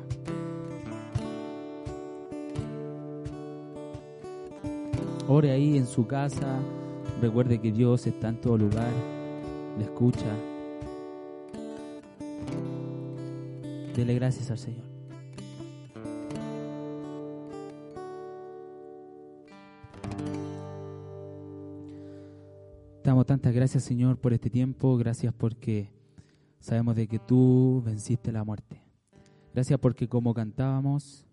[5.29, 6.59] Ore ahí en su casa.
[7.21, 8.91] Recuerde que Dios está en todo lugar.
[9.79, 10.27] Le escucha.
[13.97, 14.92] Dele gracias al Señor.
[23.33, 24.95] Tantas gracias, Señor, por este tiempo.
[24.99, 25.91] Gracias porque
[26.61, 28.83] sabemos de que tú venciste la muerte.
[29.55, 31.25] Gracias porque como cantábamos,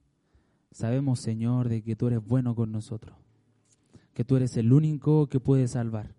[0.71, 3.17] sabemos, Señor, de que tú eres bueno con nosotros.
[4.13, 6.15] Que tú eres el único que puede salvar.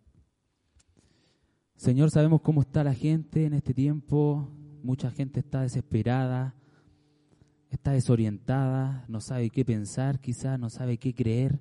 [1.77, 4.51] Señor, sabemos cómo está la gente en este tiempo.
[4.83, 6.55] Mucha gente está desesperada.
[7.71, 11.59] está desorientada, no sabe qué pensar, quizás no sabe qué creer,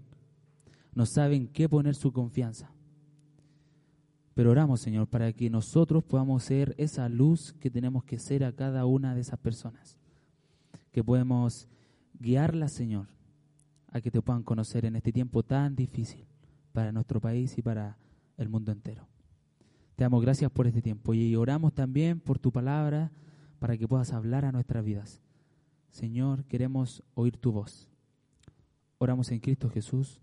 [0.93, 2.73] no sabe en qué poner su confianza.
[4.39, 8.53] Pero oramos, Señor, para que nosotros podamos ser esa luz que tenemos que ser a
[8.53, 9.97] cada una de esas personas.
[10.93, 11.67] Que podemos
[12.17, 13.07] guiarlas, Señor,
[13.89, 16.25] a que te puedan conocer en este tiempo tan difícil
[16.71, 17.97] para nuestro país y para
[18.37, 19.09] el mundo entero.
[19.97, 23.11] Te damos gracias por este tiempo y oramos también por tu palabra
[23.59, 25.21] para que puedas hablar a nuestras vidas.
[25.91, 27.89] Señor, queremos oír tu voz.
[28.99, 30.21] Oramos en Cristo Jesús.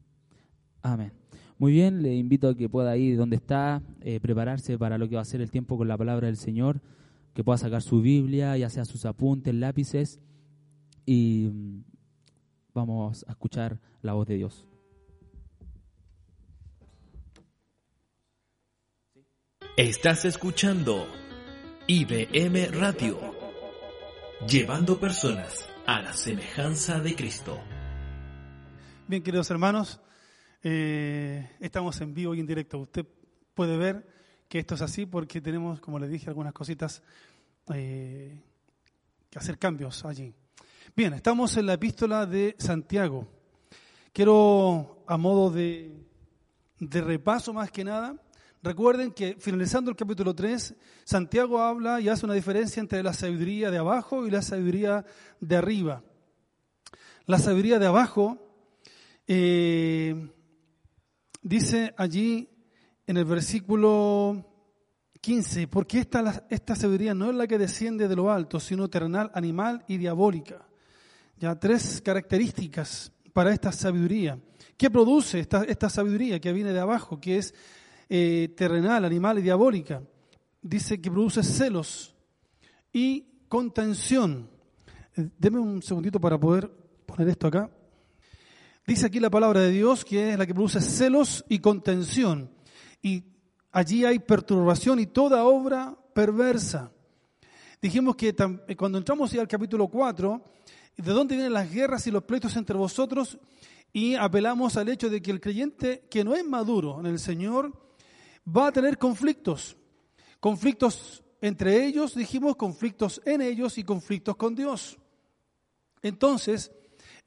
[0.80, 1.12] Amén.
[1.58, 5.16] Muy bien, le invito a que pueda ir donde está, eh, prepararse para lo que
[5.16, 6.82] va a ser el tiempo con la palabra del Señor,
[7.32, 10.20] que pueda sacar su Biblia, ya sea sus apuntes, lápices,
[11.06, 11.84] y mm,
[12.74, 14.66] vamos a escuchar la voz de Dios.
[19.78, 21.06] Estás escuchando
[21.86, 23.18] IBM Radio,
[24.46, 27.58] llevando personas a la semejanza de Cristo.
[29.08, 30.00] Bien, queridos hermanos,
[30.68, 32.80] eh, estamos en vivo y en directo.
[32.80, 33.06] Usted
[33.54, 34.04] puede ver
[34.48, 37.04] que esto es así porque tenemos, como le dije, algunas cositas
[37.72, 38.36] eh,
[39.30, 40.34] que hacer cambios allí.
[40.96, 43.28] Bien, estamos en la epístola de Santiago.
[44.12, 46.04] Quiero, a modo de,
[46.80, 48.20] de repaso más que nada,
[48.62, 53.70] Recuerden que finalizando el capítulo 3, Santiago habla y hace una diferencia entre la sabiduría
[53.70, 55.04] de abajo y la sabiduría
[55.38, 56.02] de arriba.
[57.26, 58.38] La sabiduría de abajo
[59.28, 60.32] eh,
[61.46, 62.48] dice allí
[63.06, 64.44] en el versículo
[65.20, 69.30] 15, porque esta, esta sabiduría no es la que desciende de lo alto, sino terrenal,
[69.32, 70.66] animal y diabólica.
[71.38, 74.40] Ya tres características para esta sabiduría.
[74.76, 77.20] ¿Qué produce esta, esta sabiduría que viene de abajo?
[77.20, 77.54] Que es
[78.08, 80.02] eh, terrenal, animal y diabólica.
[80.62, 82.16] Dice que produce celos
[82.92, 84.50] y contención.
[85.14, 86.68] Eh, deme un segundito para poder
[87.06, 87.70] poner esto acá.
[88.86, 92.48] Dice aquí la palabra de Dios que es la que produce celos y contención.
[93.02, 93.24] Y
[93.72, 96.92] allí hay perturbación y toda obra perversa.
[97.82, 100.40] Dijimos que eh, cuando entramos ya al capítulo 4,
[100.98, 103.38] ¿de dónde vienen las guerras y los pleitos entre vosotros?
[103.92, 107.72] Y apelamos al hecho de que el creyente que no es maduro en el Señor
[108.46, 109.76] va a tener conflictos.
[110.38, 114.96] Conflictos entre ellos, dijimos, conflictos en ellos y conflictos con Dios.
[116.02, 116.70] Entonces,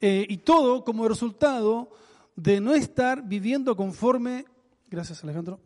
[0.00, 1.90] eh, y todo como resultado
[2.36, 4.46] de no estar viviendo conforme,
[4.88, 5.60] gracias Alejandro,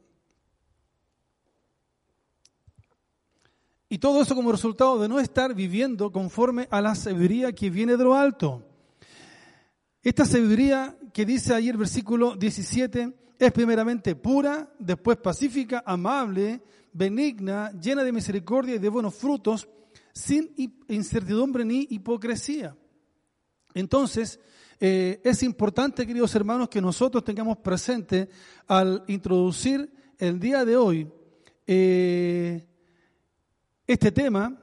[3.89, 7.97] y todo eso como resultado de no estar viviendo conforme a la sabiduría que viene
[7.97, 8.67] de lo alto.
[10.03, 16.61] Esta sabiduría que dice ahí el versículo 17, es primeramente pura, después pacífica, amable,
[16.93, 19.69] benigna, llena de misericordia y de buenos frutos,
[20.13, 20.53] sin
[20.89, 22.77] incertidumbre ni hipocresía.
[23.75, 24.41] Entonces,
[24.81, 28.29] eh, es importante, queridos hermanos, que nosotros tengamos presente
[28.69, 31.11] al introducir el día de hoy
[31.67, 32.67] eh,
[33.87, 34.57] este tema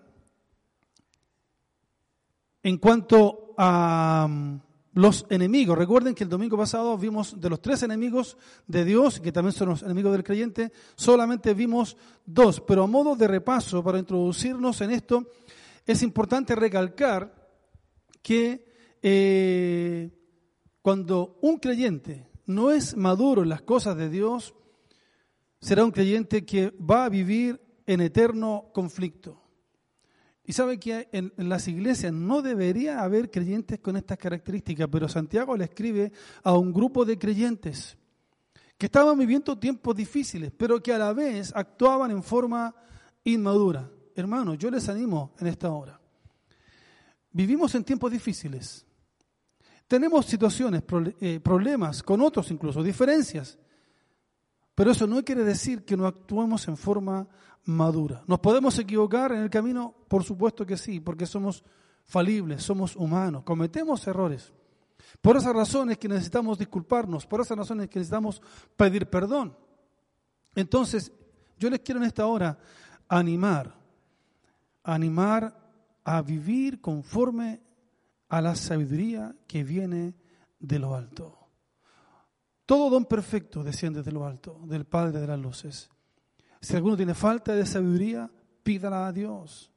[2.64, 4.28] en cuanto a
[4.94, 5.78] los enemigos.
[5.78, 8.38] Recuerden que el domingo pasado vimos de los tres enemigos
[8.68, 12.62] de Dios, que también son los enemigos del creyente, solamente vimos dos.
[12.62, 15.28] Pero a modo de repaso, para introducirnos en esto,
[15.86, 17.34] es importante recalcar
[18.22, 18.71] que
[19.02, 20.12] eh,
[20.82, 24.54] cuando un creyente no es maduro en las cosas de Dios,
[25.60, 29.42] será un creyente que va a vivir en eterno conflicto.
[30.44, 35.56] Y sabe que en, las iglesias no debería haber creyentes con estas características, pero Santiago
[35.56, 36.12] le escribe
[36.44, 37.98] a un grupo de creyentes
[38.78, 42.76] que estaban viviendo tiempos difíciles, pero que a la vez actuaban en forma
[43.24, 43.90] inmadura.
[44.16, 46.02] Hermanos, yo les animo en esta hora.
[47.32, 48.86] Vivimos en tiempos difíciles.
[49.92, 50.84] Tenemos situaciones,
[51.20, 53.60] eh, problemas con otros incluso, diferencias.
[54.74, 57.28] Pero eso no quiere decir que no actuemos en forma
[57.66, 58.24] madura.
[58.26, 59.94] ¿Nos podemos equivocar en el camino?
[60.08, 61.66] Por supuesto que sí, porque somos
[62.06, 64.54] falibles, somos humanos, cometemos errores.
[65.20, 68.42] Por esas razones que necesitamos disculparnos, por esas razones que necesitamos
[68.78, 69.58] pedir perdón.
[70.56, 71.12] Entonces,
[71.60, 72.58] yo les quiero en esta hora
[73.10, 73.76] animar,
[74.86, 75.54] animar
[76.06, 77.60] a vivir conforme
[78.32, 80.16] a la sabiduría que viene
[80.58, 81.38] de lo alto.
[82.66, 85.90] Todo don perfecto desciende de lo alto, del Padre de las luces.
[86.62, 88.32] Si alguno tiene falta de sabiduría,
[88.64, 89.70] pídala a Dios.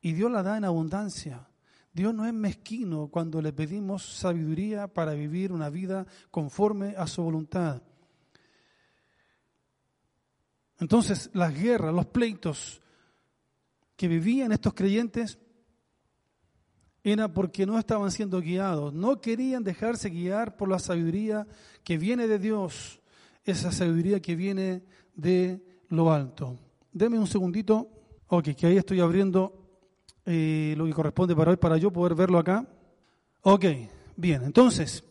[0.00, 1.50] Y Dios la da en abundancia.
[1.92, 7.22] Dios no es mezquino cuando le pedimos sabiduría para vivir una vida conforme a su
[7.22, 7.82] voluntad.
[10.80, 12.80] Entonces, las guerras, los pleitos
[13.96, 15.38] que vivían estos creyentes
[17.04, 21.46] era porque no estaban siendo guiados, no querían dejarse guiar por la sabiduría
[21.84, 23.00] que viene de Dios,
[23.44, 24.82] esa sabiduría que viene
[25.14, 26.56] de lo alto.
[26.92, 27.88] Deme un segundito,
[28.26, 29.54] ok, que ahí estoy abriendo
[30.26, 32.66] eh, lo que corresponde para hoy, para yo poder verlo acá.
[33.42, 33.64] Ok,
[34.16, 35.04] bien, entonces,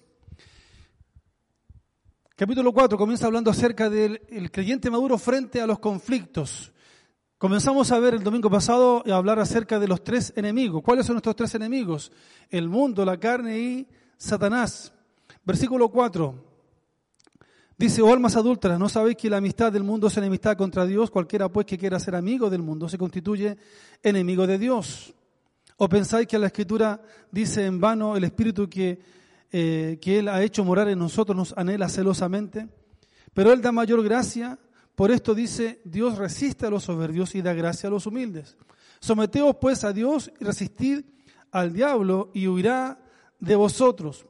[2.36, 6.74] capítulo 4 comienza hablando acerca del creyente maduro frente a los conflictos.
[7.38, 10.82] Comenzamos a ver el domingo pasado a hablar acerca de los tres enemigos.
[10.82, 12.12] ¿Cuáles son nuestros tres enemigos?
[12.50, 14.92] El mundo, la carne y Satanás.
[15.46, 16.34] Versículo 4.
[17.78, 21.12] Dice, oh almas adúlteras, ¿no sabéis que la amistad del mundo es enemistad contra Dios?
[21.12, 23.56] Cualquiera pues que quiera ser amigo del mundo se constituye
[24.02, 25.14] enemigo de Dios.
[25.78, 27.00] ¿O pensáis que la Escritura
[27.32, 29.00] dice en vano el Espíritu que,
[29.52, 32.68] eh, que Él ha hecho morar en nosotros nos anhela celosamente?
[33.36, 34.58] Pero Él da mayor gracia
[34.98, 38.58] por esto dice, Dios resiste a los soberbios y da gracia a los humildes.
[39.00, 41.06] Someteos pues a Dios y resistid
[41.52, 43.00] al diablo y huirá
[43.40, 44.26] de vosotros.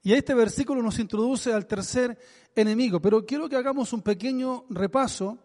[0.00, 2.16] Y este versículo nos introduce al tercer
[2.54, 5.38] enemigo, pero quiero que hagamos un pequeño repaso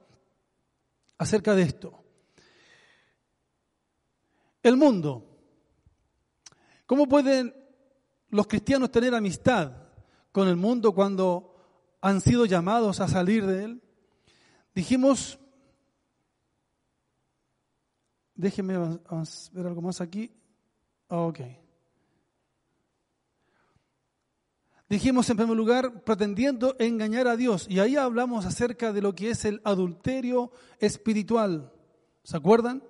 [1.18, 2.00] acerca de esto.
[4.62, 5.26] El mundo.
[6.86, 7.52] ¿Cómo pueden
[8.30, 9.72] los cristianos tener amistad
[10.32, 11.56] con el mundo cuando
[12.00, 13.82] han sido llamados a salir de él?
[14.78, 15.40] Dijimos,
[18.36, 20.32] déjenme ver algo más aquí.
[21.10, 21.40] Ah, ok.
[24.88, 27.66] Dijimos en primer lugar, pretendiendo engañar a Dios.
[27.68, 31.74] Y ahí hablamos acerca de lo que es el adulterio espiritual.
[32.22, 32.84] ¿Se acuerdan?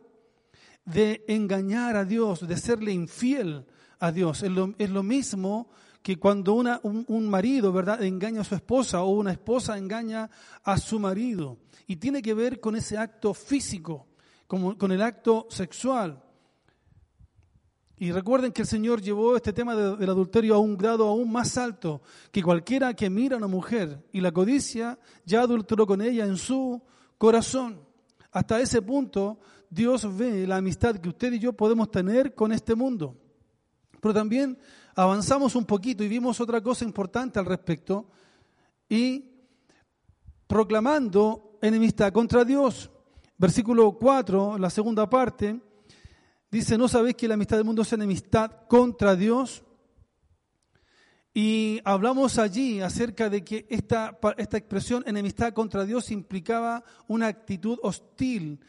[0.84, 3.66] De engañar a Dios, de serle infiel
[4.00, 4.44] a Dios.
[4.44, 5.70] Es lo, mismo
[6.02, 10.30] que cuando una, un, marido, ¿verdad?, engaña a su esposa o una esposa engaña
[10.66, 11.60] a su marido.
[11.88, 14.08] Y tiene que ver con ese acto físico,
[14.46, 16.22] con, el acto sexual.
[17.98, 21.58] Y recuerden que el Señor llevó este tema del adulterio a un grado aún más
[21.58, 26.26] alto, que cualquiera que mira a una mujer y la codicia ya adulteró con ella
[26.26, 26.82] en su
[27.18, 27.82] corazón.
[28.32, 32.76] Hasta ese punto Dios ve la amistad que usted y yo podemos tener con este
[32.76, 33.16] mundo.
[34.00, 34.58] Pero también
[34.96, 38.10] avanzamos un poquito y vimos otra cosa importante al respecto
[38.90, 39.37] y
[40.48, 42.89] proclamando enemistad contra Dios.
[43.38, 45.60] Versículo 4, la segunda parte,
[46.50, 49.64] dice, ¿no sabéis que la amistad del mundo es enemistad contra Dios?
[51.34, 57.78] Y hablamos allí acerca de que esta, esta expresión enemistad contra Dios implicaba una actitud
[57.84, 58.60] hostil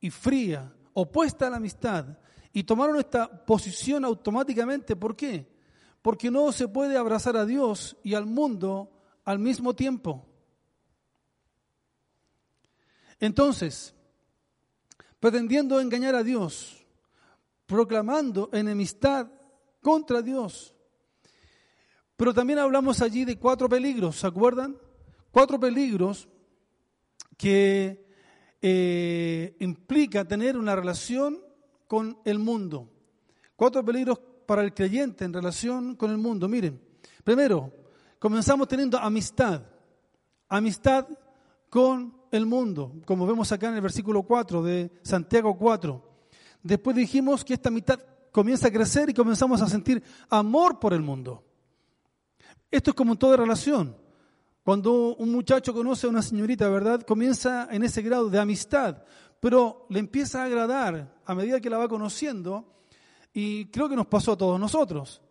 [0.00, 2.18] y fría, opuesta a la amistad.
[2.52, 4.96] Y tomaron esta posición automáticamente.
[4.96, 5.48] ¿Por qué?
[6.02, 8.90] porque no se puede abrazar a Dios y al mundo
[9.24, 10.26] al mismo tiempo.
[13.20, 13.94] Entonces,
[15.20, 16.84] pretendiendo engañar a Dios,
[17.66, 19.28] proclamando enemistad
[19.82, 20.74] contra Dios.
[22.16, 24.76] Pero también hablamos allí de cuatro peligros, ¿se acuerdan?
[25.30, 26.28] Cuatro peligros
[27.36, 28.06] que
[28.60, 31.40] eh, implica tener una relación
[31.86, 32.90] con el mundo.
[33.56, 36.48] Cuatro peligros para el creyente en relación con el mundo.
[36.48, 36.80] Miren,
[37.22, 37.72] primero,
[38.18, 39.62] comenzamos teniendo amistad,
[40.48, 41.06] amistad
[41.68, 46.10] con el mundo, como vemos acá en el versículo 4 de Santiago 4.
[46.62, 48.00] Después dijimos que esta amistad
[48.30, 51.44] comienza a crecer y comenzamos a sentir amor por el mundo.
[52.70, 53.96] Esto es como en toda relación.
[54.62, 57.02] Cuando un muchacho conoce a una señorita, ¿verdad?
[57.02, 59.02] Comienza en ese grado de amistad,
[59.40, 62.66] pero le empieza a agradar a medida que la va conociendo
[63.32, 65.22] y creo que nos pasó a todos nosotros.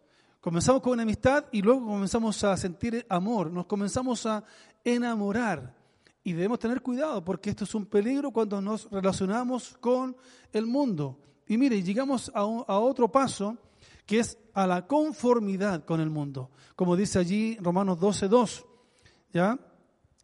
[0.41, 4.43] Comenzamos con una amistad y luego comenzamos a sentir amor, nos comenzamos a
[4.83, 5.78] enamorar.
[6.29, 10.15] Y debemos tener cuidado porque esto es un peligro cuando nos relacionamos con
[10.53, 11.17] el mundo.
[11.47, 13.57] Y mire, llegamos a, otro paso
[14.05, 16.51] que es a la conformidad con el mundo.
[16.75, 18.63] Como dice allí Romanos 12.2.
[19.33, 19.57] ¿Ya?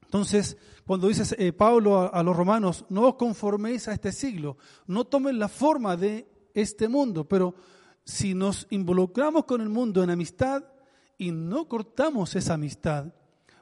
[0.03, 4.57] Entonces, cuando dice eh, Pablo a, a, los romanos, no os conforméis a este siglo,
[4.85, 7.55] no tomen la forma de este mundo, pero
[8.03, 10.65] si nos involucramos con el mundo en amistad
[11.17, 13.11] y no cortamos esa amistad,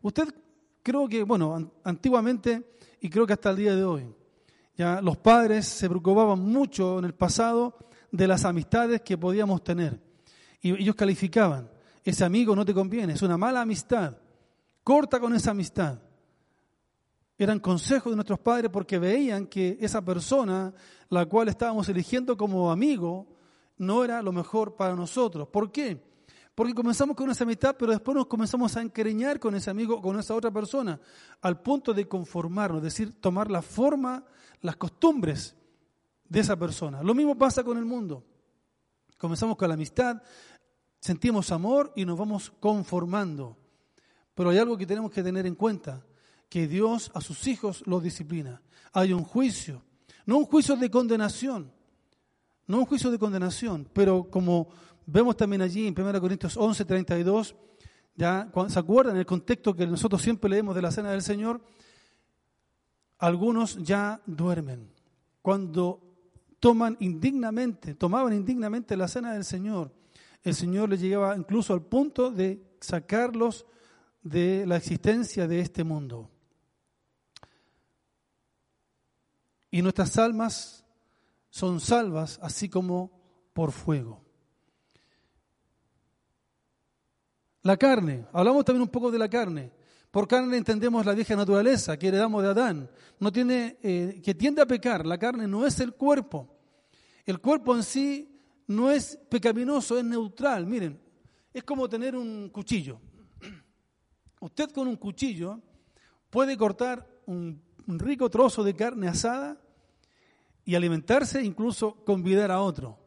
[0.02, 0.43] usted
[0.84, 4.14] creo que, bueno, antiguamente y creo que hasta el día de hoy,
[4.76, 7.78] ya los padres se preocupaban mucho en el pasado
[8.12, 10.00] de las amistades que podíamos tener.
[10.62, 11.70] Y ellos calificaban,
[12.04, 14.16] ese amigo no te conviene, es una mala amistad,
[14.84, 16.00] corta con esa amistad
[17.38, 20.74] eran consejos de nuestros padres porque veían que esa persona,
[21.10, 23.28] la cual estábamos eligiendo como amigo,
[23.78, 25.48] no era lo mejor para nosotros.
[25.48, 26.02] ¿Por qué?
[26.56, 30.20] Porque comenzamos con esa amistad, pero después nos comenzamos a encariñar con ese amigo, con
[30.20, 31.00] esa otra persona,
[31.42, 34.24] al punto de conformarnos, es decir, tomar la forma,
[34.62, 35.56] las costumbres
[36.30, 37.02] de esa persona.
[37.02, 38.24] Lo mismo pasa con el mundo.
[39.18, 40.22] Comenzamos con la amistad,
[41.00, 43.58] sentimos amor y nos vamos conformando.
[44.36, 46.06] Pero hay algo que tenemos que tener en cuenta,
[46.50, 48.62] que Dios a sus hijos los disciplina.
[48.92, 49.82] Hay un juicio,
[50.26, 51.72] no un juicio de condenación,
[52.68, 54.70] no un juicio de condenación, pero como
[55.06, 57.56] vemos también allí en 1 Corintios 11, 32,
[58.16, 61.62] ya, ¿se acuerdan el contexto que nosotros siempre leemos de la cena del Señor?
[63.18, 64.92] Algunos ya duermen.
[65.42, 66.02] Cuando
[66.60, 69.92] toman indignamente, tomaban indignamente la cena del Señor,
[70.44, 73.66] el Señor les llegaba incluso al punto de sacarlos
[74.22, 76.30] de la existencia de este mundo.
[79.72, 80.86] Y nuestras almas
[81.50, 83.12] son salvas así como
[83.54, 84.24] por fuego.
[87.64, 89.72] La carne, hablamos también un poco de la carne.
[90.12, 92.90] Por carne entendemos la vieja naturaleza que heredamos de Adán,
[93.20, 95.06] no tiene, eh, que tiende a pecar.
[95.06, 96.56] La carne no es el cuerpo.
[97.26, 98.38] El cuerpo en sí
[98.68, 100.68] no es pecaminoso, es neutral.
[100.68, 101.00] Miren,
[101.54, 103.00] es como tener un cuchillo.
[104.42, 105.62] Usted con un cuchillo
[106.30, 109.58] puede cortar un, rico trozo de carne asada
[110.66, 113.00] y alimentarse, incluso convidar a otro.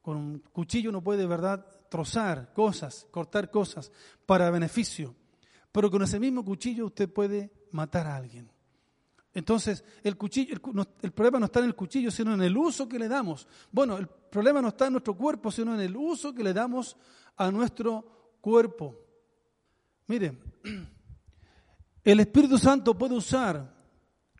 [0.00, 3.92] Con un cuchillo uno puede, ¿verdad?, trozar cosas, cortar cosas
[4.26, 5.14] para beneficio.
[5.70, 8.50] Pero con ese mismo cuchillo usted puede matar a alguien.
[9.32, 10.56] Entonces, el, cuchillo,
[11.02, 13.46] el, problema no está en el cuchillo, sino en el uso que le damos.
[13.70, 16.96] Bueno, el problema no está en nuestro cuerpo, sino en el uso que le damos
[17.36, 18.98] a nuestro cuerpo.
[20.08, 20.36] Mire,
[22.02, 23.72] el Espíritu Santo puede usar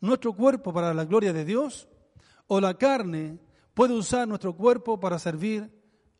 [0.01, 1.87] nuestro cuerpo para la gloria de Dios
[2.47, 3.39] o la carne
[3.73, 5.71] puede usar nuestro cuerpo para servir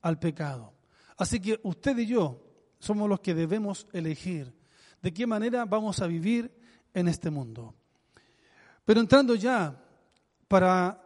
[0.02, 0.75] al pecado.
[1.18, 2.42] Así que usted y yo
[2.80, 4.54] somos los que debemos elegir
[5.02, 6.52] de qué manera vamos a vivir
[6.94, 7.74] en este mundo.
[8.84, 9.82] Pero entrando ya
[10.48, 11.02] para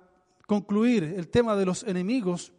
[0.46, 2.52] concluir el tema de los enemigos,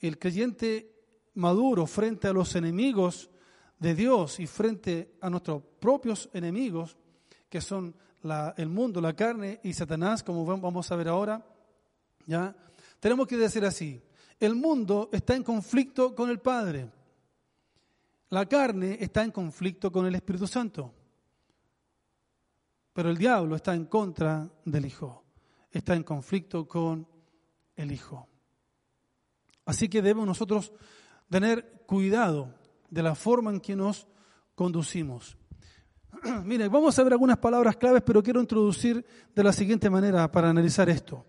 [0.00, 0.92] el creyente
[1.34, 3.30] maduro frente a los enemigos
[3.78, 6.96] de Dios y frente a nuestros propios enemigos,
[7.48, 7.94] que son
[8.56, 11.46] el mundo, la carne y Satanás, como vamos a ver ahora,
[12.26, 12.56] ¿ya?
[12.98, 14.02] tenemos que decir así,
[14.38, 16.90] el mundo está en conflicto con el Padre,
[18.30, 20.92] la carne está en conflicto con el Espíritu Santo,
[22.92, 25.24] pero el diablo está en contra del Hijo,
[25.70, 27.06] está en conflicto con
[27.76, 28.28] el Hijo.
[29.64, 30.72] Así que debemos nosotros
[31.28, 32.54] tener cuidado
[32.88, 34.06] de la forma en que nos
[34.54, 35.36] conducimos.
[36.44, 40.50] Mire, vamos a ver algunas palabras claves, pero quiero introducir de la siguiente manera para
[40.50, 41.24] analizar esto.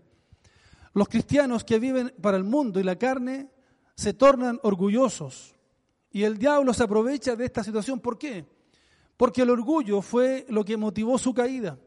[0.98, 3.48] Los cristianos que viven para el mundo y la carne
[3.94, 5.54] se tornan orgullosos
[6.10, 8.00] y el diablo se aprovecha de esta situación.
[8.00, 8.44] ¿Por qué?
[9.16, 11.78] Porque el orgullo fue lo que motivó su caída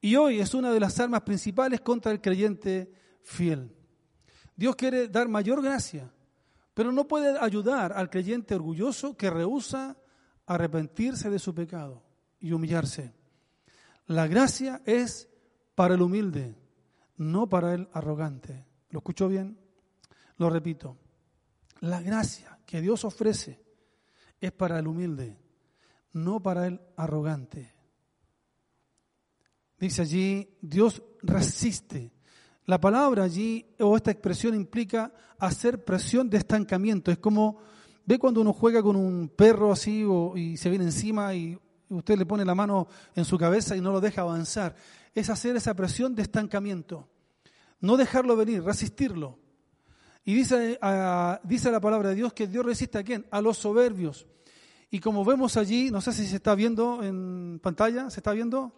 [0.00, 3.74] y hoy es una de las armas principales contra el creyente fiel.
[4.54, 6.08] Dios quiere dar mayor gracia
[6.74, 9.96] pero no puede ayudar al creyente orgulloso que rehúsa
[10.46, 12.04] arrepentirse de su pecado
[12.38, 13.12] y humillarse.
[14.06, 15.28] La gracia es
[15.74, 16.54] para el humilde,
[17.18, 18.64] no para el arrogante.
[18.90, 19.58] ¿Lo escuchó bien?
[20.38, 20.96] Lo repito.
[21.80, 23.62] La gracia que Dios ofrece
[24.40, 25.36] es para el humilde,
[26.12, 27.74] no para el arrogante.
[29.78, 32.12] Dice allí, Dios resiste
[32.68, 37.10] la palabra allí o esta expresión implica hacer presión de estancamiento.
[37.10, 37.60] Es como,
[38.04, 40.04] ve cuando uno juega con un perro así
[40.34, 41.58] y se viene encima y
[41.88, 44.76] usted le pone la mano en su cabeza y no lo deja avanzar.
[45.18, 47.08] Es hacer esa presión de estancamiento.
[47.80, 49.36] No dejarlo venir, resistirlo.
[50.24, 53.26] Y dice, ah, dice la palabra de Dios que Dios resiste a quién?
[53.32, 54.28] A los soberbios.
[54.92, 58.72] Y como vemos allí, no sé si se está viendo en pantalla, ¿se está viendo?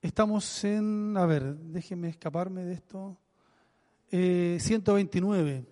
[0.00, 3.18] Estamos en, a ver, déjenme escaparme de esto.
[4.10, 5.64] 129, eh,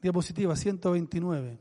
[0.00, 1.60] diapositiva 129.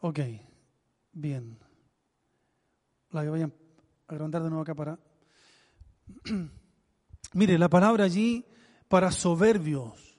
[0.00, 0.20] Ok,
[1.14, 1.58] bien.
[3.10, 3.52] La que vayan
[4.06, 4.98] a agrandar de nuevo acá para...
[7.32, 8.44] Mire, la palabra allí
[8.88, 10.18] para soberbios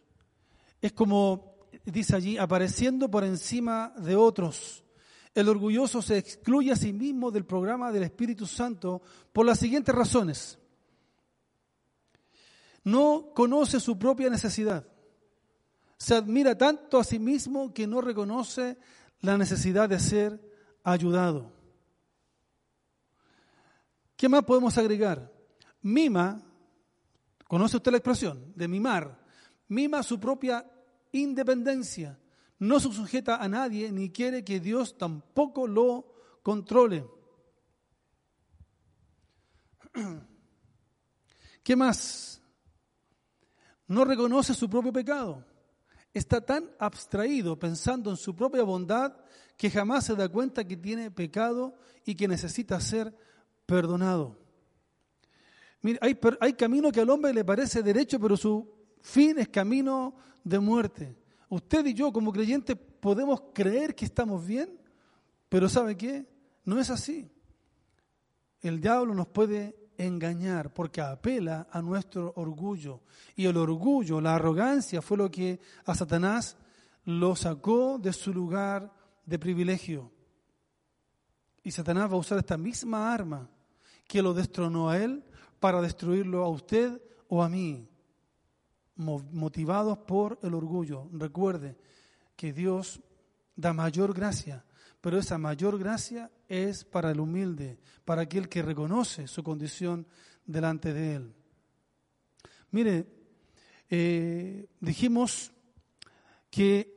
[0.81, 4.85] es como dice allí, apareciendo por encima de otros
[5.35, 9.01] el orgulloso se excluye a sí mismo del programa del Espíritu Santo
[9.33, 10.57] por las siguientes razones.
[12.85, 14.87] No conoce su propia necesidad.
[15.97, 18.77] Se admira tanto a sí mismo que no reconoce
[19.19, 20.54] la necesidad de ser
[20.85, 21.51] ayudado.
[24.15, 25.33] ¿Qué más podemos agregar?
[25.81, 26.41] Mima,
[27.47, 28.53] ¿conoce usted la expresión?
[28.55, 29.19] De mimar.
[29.67, 30.65] Mima su propia
[31.11, 32.17] independencia
[32.59, 37.05] no se sujeta a nadie ni quiere que Dios tampoco lo controle.
[41.63, 42.41] ¿Qué más?
[43.87, 45.43] No reconoce su propio pecado.
[46.13, 49.13] Está tan abstraído pensando en su propia bondad
[49.57, 51.75] que jamás se da cuenta que tiene pecado
[52.05, 53.15] y que necesita ser
[53.65, 54.37] perdonado.
[55.81, 58.69] Mire, hay, hay camino que al hombre le parece derecho, pero su
[59.01, 61.15] fin es camino de muerte.
[61.49, 64.79] Usted y yo como creyentes podemos creer que estamos bien,
[65.47, 66.27] pero ¿sabe qué?
[66.63, 67.29] No es así.
[68.61, 73.01] El diablo nos puede engañar porque apela a nuestro orgullo.
[73.35, 76.57] Y el orgullo, la arrogancia fue lo que a Satanás
[77.05, 78.91] lo sacó de su lugar
[79.25, 80.11] de privilegio.
[81.63, 83.49] Y Satanás va a usar esta misma arma
[84.07, 85.23] que lo destronó a él
[85.59, 87.89] para destruirlo a usted o a mí,
[88.95, 91.09] motivados por el orgullo.
[91.11, 91.75] Recuerde
[92.35, 93.01] que Dios
[93.55, 94.63] da mayor gracia,
[95.01, 100.05] pero esa mayor gracia es para el humilde, para aquel que reconoce su condición
[100.45, 101.33] delante de Él.
[102.71, 103.07] Mire,
[103.89, 105.51] eh, dijimos
[106.49, 106.94] que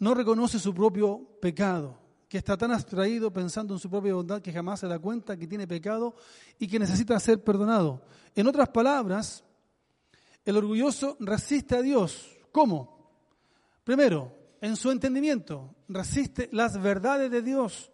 [0.00, 1.98] no reconoce su propio pecado,
[2.28, 5.46] que está tan abstraído pensando en su propia bondad que jamás se da cuenta que
[5.46, 6.14] tiene pecado
[6.58, 8.02] y que necesita ser perdonado.
[8.34, 9.44] En otras palabras,
[10.44, 12.30] el orgulloso resiste a Dios.
[12.50, 13.10] ¿Cómo?
[13.84, 17.92] Primero, en su entendimiento, resiste las verdades de Dios.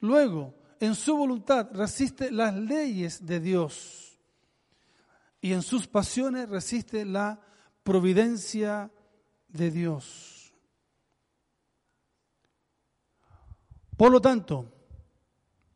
[0.00, 4.18] Luego, en su voluntad, resiste las leyes de Dios.
[5.42, 7.40] Y en sus pasiones resiste la
[7.82, 8.90] providencia
[9.48, 10.35] de Dios.
[13.96, 14.70] Por lo tanto,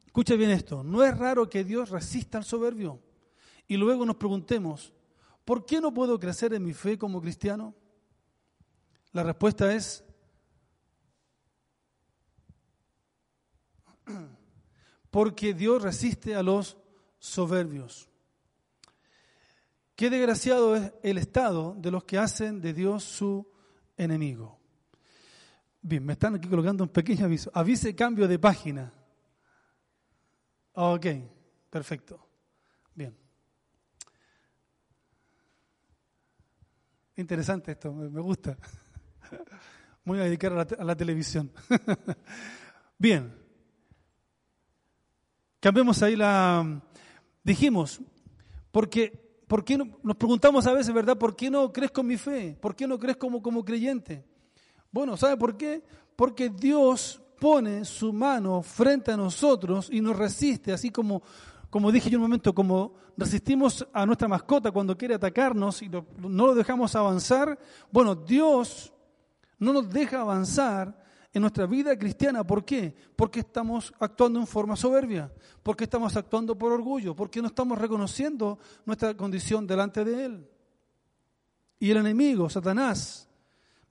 [0.05, 3.01] escucha bien esto, no es raro que Dios resista al soberbio
[3.67, 4.93] y luego nos preguntemos,
[5.45, 7.75] ¿por qué no puedo crecer en mi fe como cristiano?
[9.13, 10.05] La respuesta es,
[15.11, 16.77] porque Dios resiste a los
[17.19, 18.11] soberbios.
[19.97, 23.51] Qué desgraciado es el estado de los que hacen de Dios su
[23.97, 24.60] enemigo.
[25.83, 27.51] Bien, me están aquí colocando un pequeño aviso.
[27.55, 28.93] Avise cambio de página.
[30.73, 31.07] Ok,
[31.71, 32.27] perfecto.
[32.95, 33.17] Bien.
[37.17, 38.57] Interesante esto, me gusta.
[40.05, 41.51] Voy a dedicar a la, televisión.
[42.99, 43.35] Bien.
[45.61, 46.83] Cambiemos ahí la...
[47.43, 48.01] Dijimos,
[48.71, 51.19] porque, ¿por qué no, nos preguntamos a veces, ¿verdad?
[51.19, 52.57] ¿Por qué no crees con mi fe?
[52.61, 54.30] ¿Por qué no crees como, como creyente?
[54.91, 55.83] Bueno, ¿sabe por qué?
[56.17, 61.23] Porque Dios pone su mano frente a nosotros y nos resiste, así como,
[61.71, 66.47] como dije yo un momento, como resistimos a nuestra mascota cuando quiere atacarnos y no
[66.47, 67.59] lo dejamos avanzar.
[67.91, 68.93] Bueno, Dios
[69.59, 70.99] no nos deja avanzar
[71.33, 72.45] en nuestra vida cristiana.
[72.45, 72.95] ¿Por qué?
[73.17, 75.33] Porque estamos actuando en forma soberbia,
[75.63, 80.51] porque estamos actuando por orgullo, porque no estamos reconociendo nuestra condición delante de Él.
[81.79, 83.30] Y el enemigo, Satanás,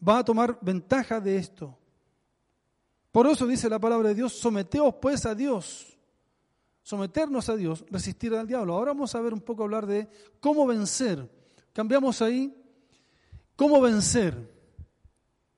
[0.08, 1.78] va a tomar ventaja de esto.
[3.12, 5.98] Por eso dice la palabra de Dios, someteos pues a Dios.
[6.84, 8.74] Someternos a Dios, resistir al diablo.
[8.74, 11.30] Ahora vamos a ver un poco hablar de cómo vencer.
[11.74, 12.56] Cambiamos ahí,
[13.56, 14.36] cómo vencer.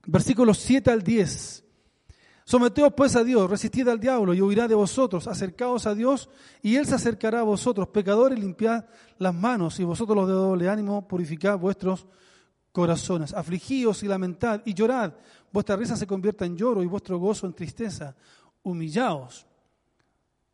[0.05, 1.63] Versículos 7 al 10.
[2.43, 6.29] Someteos pues a Dios, resistid al diablo y huirá de vosotros, acercaos a Dios
[6.61, 8.83] y Él se acercará a vosotros, pecadores, limpiad
[9.19, 12.07] las manos y vosotros los de doble ánimo, purificad vuestros.
[12.73, 15.13] Afligíos y lamentad y llorad.
[15.51, 18.15] Vuestra risa se convierta en lloro y vuestro gozo en tristeza.
[18.63, 19.45] Humillaos,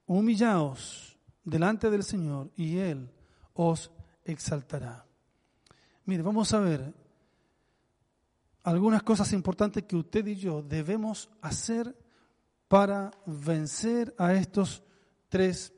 [0.05, 3.09] humillaos delante del Señor y Él
[3.53, 3.91] os
[4.23, 5.05] exaltará.
[6.05, 6.93] Mire, vamos a ver
[8.63, 11.95] algunas cosas importantes que usted y yo debemos hacer
[12.67, 14.83] para vencer a estos
[15.29, 15.73] tres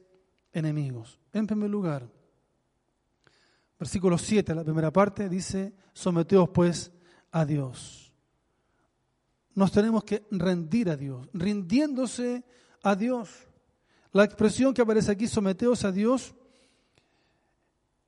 [0.52, 1.20] enemigos.
[1.34, 2.08] En primer lugar,
[3.80, 6.92] Versículo 7, la primera parte, dice, someteos pues
[7.32, 8.12] a Dios.
[9.56, 12.44] Nos tenemos que rendir a Dios, rindiéndose
[12.84, 13.30] a Dios.
[14.12, 16.36] La expresión que aparece aquí, someteos a Dios,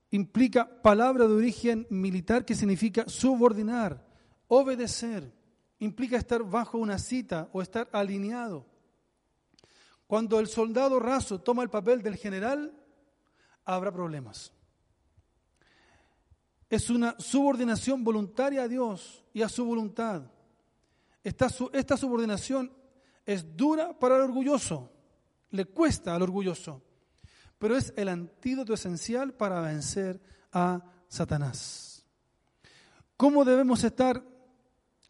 [0.10, 4.06] implica palabra de origen militar que significa subordinar,
[4.50, 5.32] obedecer,
[5.80, 8.66] implica estar bajo una cita o estar alineado.
[10.06, 12.74] Cuando el soldado raso toma el papel del general,
[13.64, 14.52] habrá problemas
[16.72, 20.24] es una subordinación voluntaria a Dios y a su voluntad.
[21.22, 22.72] Esta, esta subordinación
[23.26, 24.90] es dura para el orgulloso,
[25.50, 26.82] le cuesta al orgulloso,
[27.60, 30.22] pero es el antídoto esencial para vencer
[30.54, 32.06] a Satanás.
[33.18, 34.24] ¿Cómo debemos estar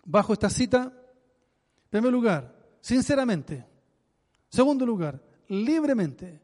[0.03, 0.85] bajo esta cita?
[0.85, 3.67] En primer lugar, sinceramente.
[4.49, 6.41] Segundo lugar, libremente.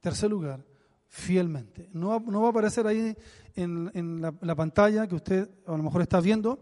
[0.00, 0.64] Tercer lugar,
[1.08, 1.88] fielmente.
[1.92, 3.16] No, no va a aparecer ahí
[3.54, 6.58] en, en la, la, pantalla que usted a lo mejor está viendo,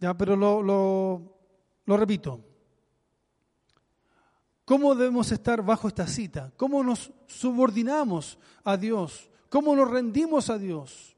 [0.00, 1.36] ya, pero lo, lo,
[1.84, 2.40] lo repito.
[4.64, 6.52] ¿Cómo debemos estar bajo esta cita?
[6.56, 9.30] ¿Cómo nos subordinamos a Dios?
[9.48, 11.16] ¿Cómo nos rendimos a Dios?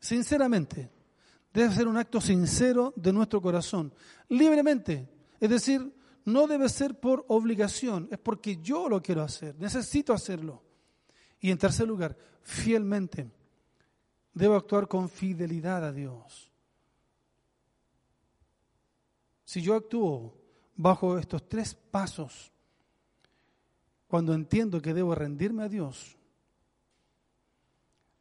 [0.00, 0.90] Sinceramente,
[1.52, 3.92] debe ser un acto sincero de nuestro corazón,
[4.28, 5.08] libremente.
[5.38, 5.94] Es decir,
[6.24, 10.65] no debe ser por obligación, es porque yo lo quiero hacer, necesito hacerlo.
[11.40, 13.30] Y en tercer lugar, fielmente,
[14.32, 16.50] debo actuar con fidelidad a Dios.
[19.44, 20.36] Si yo actúo
[20.74, 22.52] bajo estos tres pasos,
[24.06, 26.16] cuando entiendo que debo rendirme a Dios,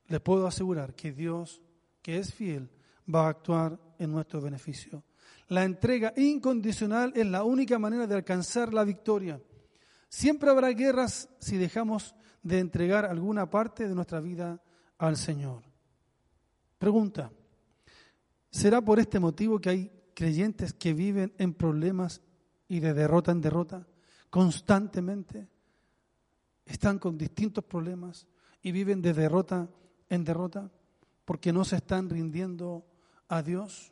[0.07, 1.61] le puedo asegurar que Dios,
[2.01, 2.69] que es fiel,
[3.13, 5.03] va a actuar en nuestro beneficio.
[5.47, 9.41] La entrega incondicional es la única manera de alcanzar la victoria.
[10.09, 14.61] Siempre habrá guerras si dejamos de entregar alguna parte de nuestra vida
[14.99, 15.63] al Señor.
[16.77, 17.31] Pregunta,
[18.51, 22.21] ¿será por este motivo que hay creyentes que viven en problemas
[22.67, 23.87] y de derrota en derrota
[24.29, 25.49] constantemente?
[26.67, 28.27] Están con distintos problemas
[28.61, 29.67] y viven de derrota
[30.07, 30.71] en derrota
[31.25, 32.85] porque no se están rindiendo
[33.27, 33.91] a Dios.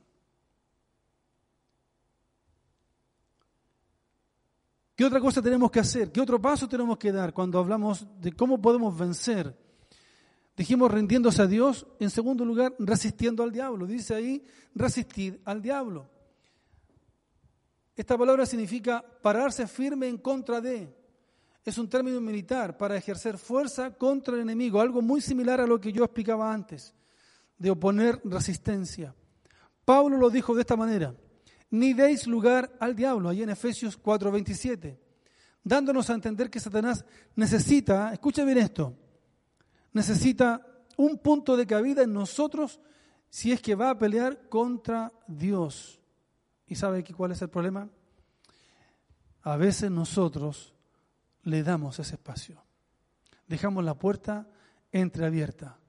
[5.03, 6.13] ¿Qué otra cosa tenemos que hacer?
[6.13, 9.53] ¿Qué otro paso tenemos que dar cuando hablamos de cómo podemos vencer?
[10.55, 13.85] Dijimos rindiéndose a Dios, en segundo lugar, resistiendo al diablo.
[13.85, 16.09] Dice ahí, resistir al diablo.
[17.97, 20.95] Esta palabra significa pararse firme en contra de.
[21.65, 25.81] Es un término militar para ejercer fuerza contra el enemigo, algo muy similar a lo
[25.81, 26.95] que yo explicaba antes,
[27.57, 29.13] de oponer resistencia.
[29.83, 31.13] Pablo lo dijo de esta manera,
[31.73, 34.95] ni deis lugar al diablo, ahí en Efesios 4:27,
[35.63, 37.03] dándonos a entender que Satanás
[37.35, 38.95] necesita, escucha bien esto,
[39.91, 40.63] necesita
[40.97, 42.79] un punto de cabida en nosotros
[43.27, 45.99] si es que va a pelear contra Dios.
[46.67, 47.89] ¿Y sabe cuál es el problema?
[49.41, 50.75] A veces nosotros
[51.41, 52.63] le damos ese espacio.
[53.47, 54.47] Dejamos la puerta
[54.91, 55.79] entreabierta.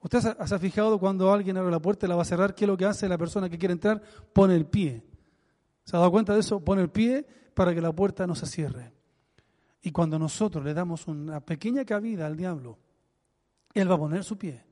[0.00, 2.54] ¿Usted se ha fijado cuando alguien abre la puerta y la va a cerrar?
[2.54, 4.00] ¿Qué es lo que hace la persona que quiere entrar?
[4.32, 5.04] Pone el pie.
[5.86, 6.58] ¿Se ha dado cuenta de eso?
[6.60, 7.24] Pone el pie
[7.54, 8.92] para que la puerta no se cierre.
[9.82, 12.76] Y cuando nosotros le damos una pequeña cabida al diablo,
[13.72, 14.64] él va a poner su pie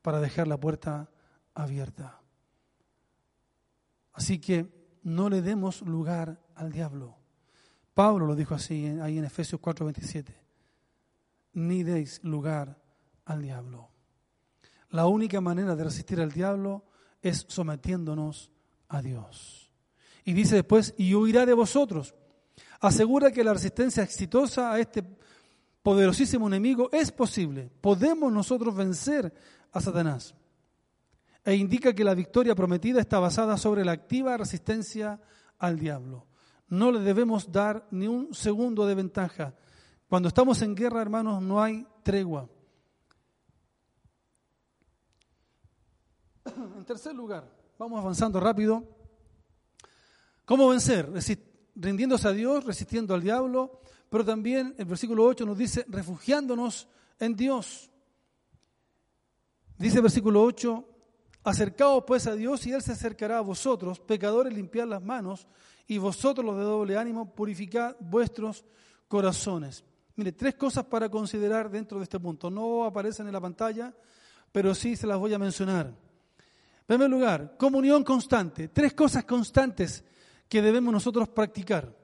[0.00, 1.10] para dejar la puerta
[1.52, 2.20] abierta.
[4.12, 7.16] Así que no le demos lugar al diablo.
[7.92, 10.32] Pablo lo dijo así ahí en Efesios 4:27.
[11.54, 12.80] Ni deis lugar
[13.24, 13.90] al diablo.
[14.90, 16.84] La única manera de resistir al diablo
[17.20, 18.52] es sometiéndonos
[18.88, 19.61] a Dios.
[20.24, 22.14] Y dice después, y huirá de vosotros.
[22.80, 25.04] Asegura que la resistencia exitosa a este
[25.82, 27.70] poderosísimo enemigo es posible.
[27.80, 29.32] Podemos nosotros vencer
[29.72, 30.34] a Satanás.
[31.44, 35.20] E indica que la victoria prometida está basada sobre la activa resistencia
[35.58, 36.26] al diablo.
[36.68, 39.54] No le debemos dar ni un segundo de ventaja.
[40.08, 42.48] Cuando estamos en guerra, hermanos, no hay tregua.
[46.76, 49.01] En tercer lugar, vamos avanzando rápido.
[50.44, 51.08] ¿Cómo vencer?
[51.74, 56.88] Rindiéndose a Dios, resistiendo al diablo, pero también el versículo 8 nos dice refugiándonos
[57.18, 57.90] en Dios.
[59.78, 60.88] Dice el versículo 8,
[61.44, 65.46] acercaos pues a Dios y Él se acercará a vosotros, pecadores, limpiad las manos
[65.86, 68.64] y vosotros los de doble ánimo, purificad vuestros
[69.08, 69.84] corazones.
[70.16, 72.50] Mire, tres cosas para considerar dentro de este punto.
[72.50, 73.94] No aparecen en la pantalla,
[74.50, 75.86] pero sí se las voy a mencionar.
[75.86, 78.68] En primer lugar, comunión constante.
[78.68, 80.04] Tres cosas constantes
[80.52, 81.96] que debemos nosotros practicar.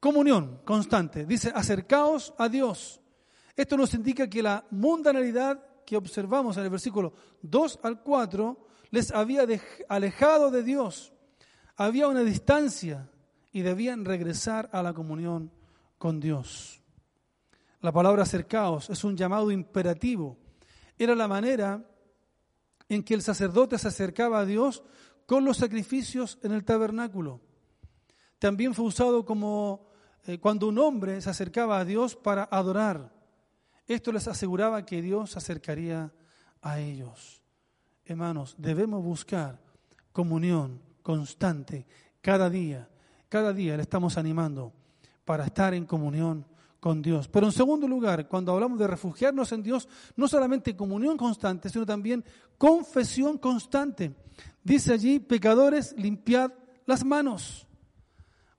[0.00, 1.26] Comunión constante.
[1.26, 2.98] Dice, acercaos a Dios.
[3.54, 7.12] Esto nos indica que la mundanalidad que observamos en el versículo
[7.42, 8.58] 2 al 4
[8.88, 9.46] les había
[9.86, 11.12] alejado de Dios
[11.76, 13.10] había una distancia
[13.52, 15.52] y debían regresar a la comunión
[15.98, 16.80] con Dios.
[17.82, 20.38] La palabra acercaos es un llamado imperativo.
[20.96, 21.84] Era la manera
[22.88, 24.82] en que el sacerdote se acercaba a Dios
[25.26, 27.42] con los sacrificios en el tabernáculo.
[28.38, 29.88] También fue usado como
[30.26, 33.12] eh, cuando un hombre se acercaba a Dios para adorar.
[33.86, 36.12] Esto les aseguraba que Dios se acercaría
[36.60, 37.42] a ellos.
[38.04, 39.60] Hermanos, debemos buscar
[40.12, 41.86] comunión constante,
[42.20, 42.88] cada día.
[43.28, 44.72] Cada día le estamos animando
[45.24, 46.46] para estar en comunión
[46.80, 47.28] con Dios.
[47.28, 51.84] Pero en segundo lugar, cuando hablamos de refugiarnos en Dios, no solamente comunión constante, sino
[51.84, 52.24] también
[52.56, 54.14] confesión constante.
[54.62, 56.52] Dice allí, pecadores, limpiad
[56.86, 57.67] las manos.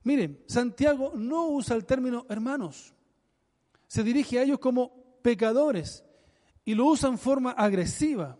[0.02, 2.94] Miren, Santiago no usa el término hermanos.
[3.86, 6.04] Se dirige a ellos como pecadores
[6.64, 8.38] y lo usa en forma agresiva,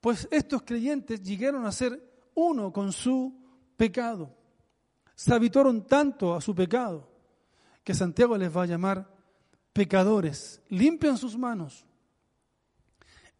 [0.00, 3.38] pues estos creyentes llegaron a ser uno con su
[3.76, 4.34] pecado.
[5.14, 7.08] Se habituaron tanto a su pecado
[7.84, 9.12] que Santiago les va a llamar
[9.72, 10.62] pecadores.
[10.68, 11.84] Limpian sus manos.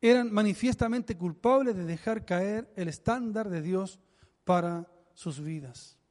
[0.01, 4.01] Eran manifiestamente culpables de dejar caer el estándar de Dios
[4.45, 6.02] para sus vidas.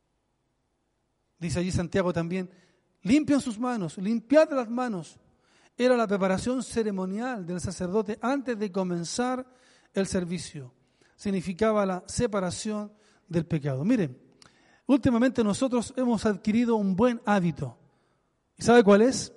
[1.42, 2.52] Dice allí Santiago también,
[3.02, 5.20] limpian sus manos, limpiad las manos.
[5.76, 9.44] Era la preparación ceremonial del sacerdote antes de comenzar
[9.92, 10.72] el servicio.
[11.16, 12.94] Significaba la separación
[13.28, 13.84] del pecado.
[13.84, 14.22] Miren,
[14.86, 17.76] últimamente nosotros hemos adquirido un buen hábito.
[18.56, 19.34] ¿Y sabe cuál es?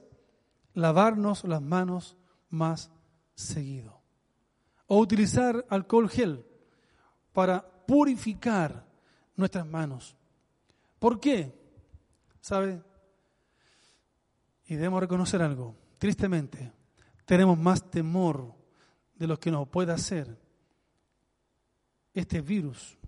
[0.74, 2.18] Lavarnos las manos
[2.50, 2.90] más
[3.34, 4.02] seguido.
[4.88, 6.44] O utilizar alcohol gel
[7.32, 8.86] para purificar
[9.36, 10.14] nuestras manos.
[10.98, 11.63] ¿Por qué?
[12.44, 12.82] ¿Sabe?
[14.66, 15.74] Y debemos reconocer algo.
[15.96, 16.72] Tristemente,
[17.24, 18.54] tenemos más temor
[19.14, 20.38] de lo que nos puede hacer
[22.12, 22.98] este virus.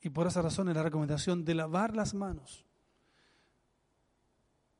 [0.00, 2.66] Y por esa razón es la recomendación de lavar las manos.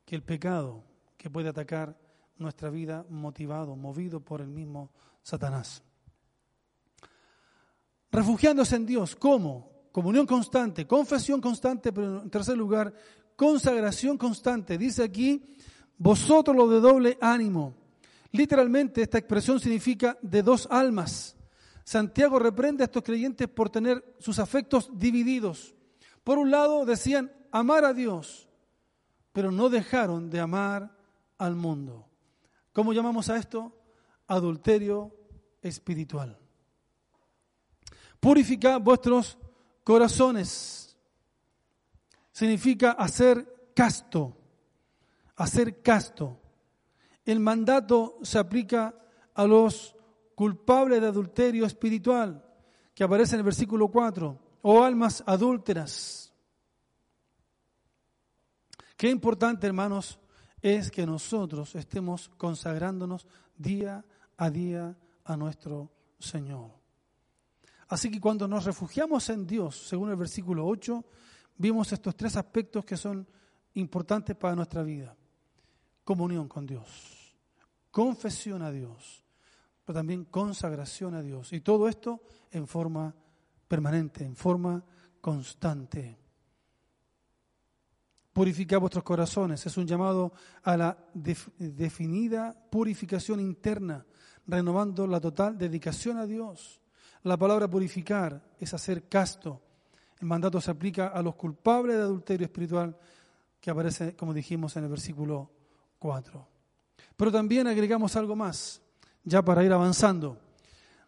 [0.03, 0.83] Que el pecado
[1.15, 1.97] que puede atacar
[2.35, 4.91] nuestra vida motivado, movido por el mismo
[5.23, 5.83] Satanás.
[8.11, 9.71] Refugiándose en Dios, ¿cómo?
[9.93, 12.93] Comunión constante, confesión constante, pero en tercer lugar,
[13.39, 14.77] consagración constante.
[14.77, 15.41] Dice aquí,
[15.97, 17.73] vosotros lo de doble ánimo.
[18.33, 21.37] Literalmente esta expresión significa de dos almas.
[21.85, 25.73] Santiago reprende a estos creyentes por tener sus afectos divididos.
[26.25, 28.49] Por un lado decían amar a Dios,
[29.31, 30.97] pero no dejaron de amar
[31.37, 32.09] al mundo.
[32.73, 33.73] ¿Cómo llamamos a esto?
[34.27, 35.15] Adulterio
[35.61, 36.37] espiritual.
[38.19, 39.37] Purificad vuestros
[39.85, 40.88] corazones.
[42.39, 44.33] Significa hacer casto,
[45.35, 46.39] hacer casto.
[47.25, 48.95] El mandato se aplica
[49.33, 49.93] a los
[50.35, 52.41] culpables de adulterio espiritual,
[52.95, 56.33] que aparece en el versículo 4, o almas adúlteras.
[58.95, 60.17] Qué importante, hermanos,
[60.61, 64.05] es que nosotros estemos consagrándonos día
[64.37, 66.71] a día a nuestro Señor.
[67.89, 71.03] Así que cuando nos refugiamos en Dios, según el versículo 8,
[71.59, 73.27] vimos estos tres aspectos que son
[73.75, 75.15] importantes para nuestra vida.
[76.03, 77.35] Comunión con Dios,
[77.91, 79.23] confesión a Dios,
[79.85, 81.53] pero también consagración a Dios.
[81.53, 83.13] Y todo esto en forma
[83.67, 84.83] permanente, en forma
[85.21, 86.17] constante.
[88.33, 90.33] Purificar vuestros corazones es un llamado
[90.63, 94.03] a la definida purificación interna,
[94.47, 96.79] renovando la total dedicación a Dios
[97.23, 99.61] la palabra purificar es hacer casto.
[100.19, 102.97] El mandato se aplica a los culpables de adulterio espiritual
[103.59, 105.49] que aparece, como dijimos, en el versículo
[105.97, 106.47] 4.
[107.15, 108.81] Pero también agregamos algo más,
[109.23, 110.37] ya para ir avanzando.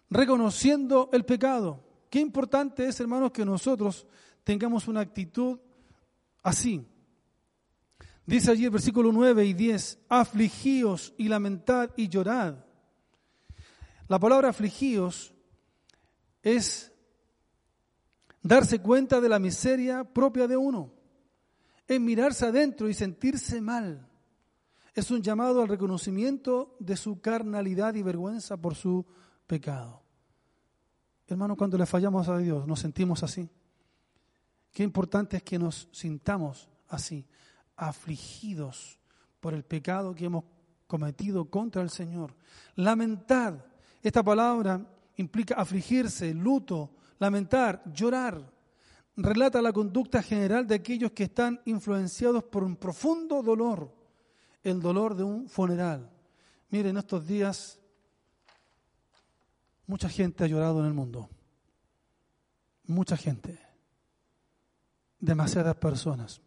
[0.10, 1.84] Reconociendo el pecado.
[2.10, 4.06] Qué importante es, hermanos, que nosotros
[4.44, 5.60] tengamos una actitud
[6.44, 6.86] así.
[8.26, 12.56] Dice allí el versículo 9 y 10, afligíos y lamentad y llorad.
[14.08, 15.34] La palabra afligíos
[16.44, 16.91] es
[18.42, 20.92] darse cuenta de la miseria propia de uno,
[21.88, 24.08] es mirarse adentro y sentirse mal.
[24.94, 29.06] Es un llamado al reconocimiento de su carnalidad y vergüenza por su
[29.48, 30.02] pecado.
[31.28, 33.50] Hermano, cuando le fallamos a Dios, nos sentimos así.
[34.72, 37.26] Qué importante es que nos sintamos así,
[37.76, 39.00] afligidos
[39.40, 40.44] por el pecado que hemos
[40.88, 42.36] cometido contra el Señor.
[42.76, 43.70] Lamentar.
[44.04, 44.86] Esta palabra
[45.18, 48.52] implica afligirse, luto, lamentar, llorar.
[49.16, 53.94] Relata la conducta general de aquellos que están influenciados por un profundo dolor,
[54.64, 56.10] el dolor de un funeral.
[56.70, 57.80] Miren, estos días
[59.86, 61.30] mucha gente ha llorado en el mundo.
[62.88, 63.60] Mucha gente.
[65.20, 66.42] Demasiadas personas.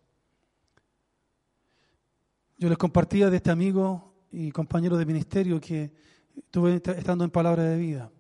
[2.59, 5.93] Yo les compartía de este amigo y compañero de ministerio que
[6.37, 8.11] estuve estando en Palabra de Vida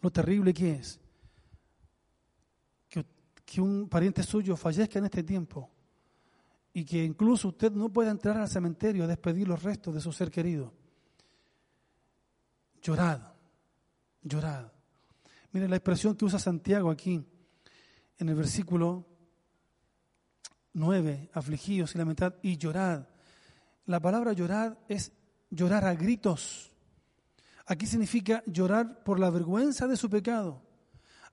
[0.00, 1.00] lo terrible que es
[3.48, 5.70] que, un pariente suyo fallezca en este tiempo
[6.74, 10.12] y que incluso usted no pueda entrar al cementerio a despedir los restos de su
[10.12, 10.74] ser querido.
[12.82, 13.20] Llorad,
[14.22, 14.70] llorad.
[15.52, 17.24] Miren la expresión que usa Santiago aquí
[18.18, 19.06] en el versículo
[20.74, 23.08] 9, afligidos y lamentad y llorad.
[23.86, 25.10] La palabra llorad es
[25.48, 26.70] llorar a gritos.
[27.64, 30.67] Aquí significa llorar por la vergüenza de su pecado.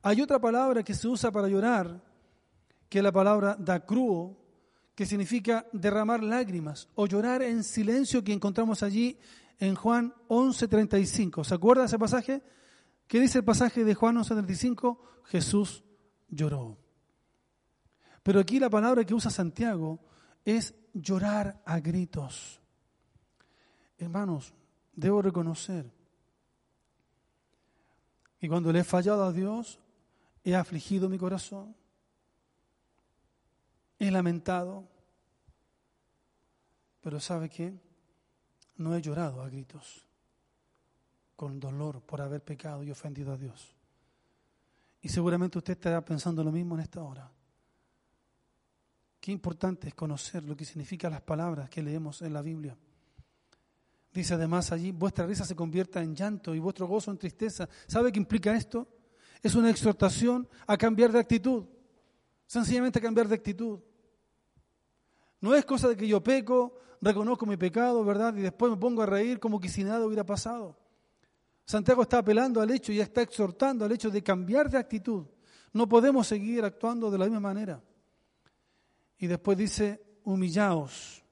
[0.08, 2.00] Hay otra palabra que se usa para llorar,
[2.88, 4.38] que es la palabra dacruo,
[4.94, 9.18] que significa derramar lágrimas o llorar en silencio que encontramos allí
[9.58, 11.44] en Juan 11:35.
[11.44, 12.44] ¿Se acuerda ese pasaje?
[13.08, 15.00] ¿Qué dice el pasaje de Juan 11:35?
[15.24, 15.84] Jesús
[16.30, 16.78] lloró.
[18.22, 20.02] Pero aquí la palabra que usa Santiago
[20.46, 22.62] es llorar a gritos.
[23.98, 24.54] Hermanos,
[24.94, 25.92] debo reconocer
[28.40, 29.80] que cuando le he fallado a Dios,
[30.46, 31.76] he afligido mi corazón,
[33.98, 34.88] he lamentado,
[37.02, 37.74] pero ¿sabe qué?
[38.78, 40.06] No he llorado a gritos,
[41.36, 43.76] con dolor por haber pecado y ofendido a Dios.
[45.02, 47.32] Y seguramente usted estará pensando lo mismo en esta hora.
[49.20, 52.78] Qué importante es conocer lo que significan las palabras que leemos en la Biblia.
[54.14, 57.68] Dice además allí, vuestra risa se convierta en llanto y vuestro gozo en tristeza.
[57.88, 58.95] ¿Sabe qué implica esto?
[59.42, 61.66] Es una exhortación a cambiar de actitud.
[62.46, 63.80] Sencillamente a cambiar de actitud.
[65.42, 68.36] No es cosa de que yo peco, reconozco mi pecado, ¿verdad?
[68.36, 70.78] Y después me pongo a reír como que si nada hubiera pasado.
[71.66, 75.26] Santiago está apelando al hecho y está exhortando al hecho de cambiar de actitud.
[75.74, 77.84] No podemos seguir actuando de la misma manera.
[79.18, 81.24] Y después dice, humillaos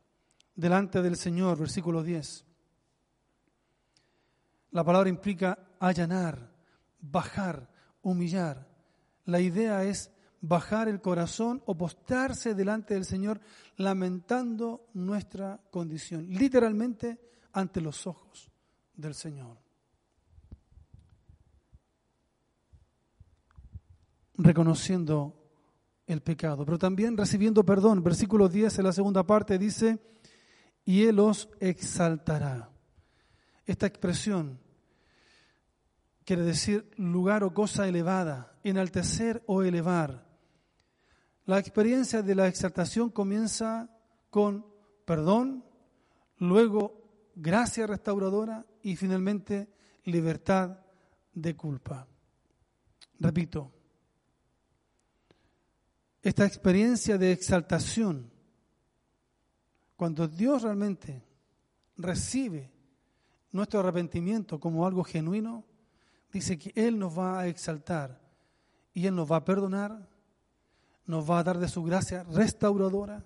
[0.55, 2.45] delante del Señor, versículo 10.
[4.71, 6.51] La palabra implica allanar,
[6.99, 7.69] bajar,
[8.03, 8.67] humillar.
[9.25, 10.11] La idea es
[10.41, 13.39] bajar el corazón o postrarse delante del Señor
[13.77, 17.17] lamentando nuestra condición, literalmente
[17.53, 18.51] ante los ojos
[18.93, 19.57] del Señor.
[24.35, 25.39] Reconociendo
[26.05, 28.03] el pecado, pero también recibiendo perdón.
[28.03, 29.99] Versículo 10 en la segunda parte dice,
[30.83, 32.69] y Él os exaltará.
[33.65, 34.59] Esta expresión
[36.25, 40.25] quiere decir lugar o cosa elevada, enaltecer o elevar.
[41.45, 43.89] La experiencia de la exaltación comienza
[44.29, 44.65] con
[45.05, 45.65] perdón,
[46.37, 49.69] luego gracia restauradora y finalmente
[50.05, 50.79] libertad
[51.33, 52.07] de culpa.
[53.19, 53.71] Repito,
[56.21, 58.31] esta experiencia de exaltación,
[59.95, 61.23] cuando Dios realmente
[61.97, 62.71] recibe
[63.51, 65.65] nuestro arrepentimiento como algo genuino,
[66.33, 68.19] dice que Él nos va a exaltar
[68.93, 70.09] y Él nos va a perdonar,
[71.05, 73.23] nos va a dar de su gracia restauradora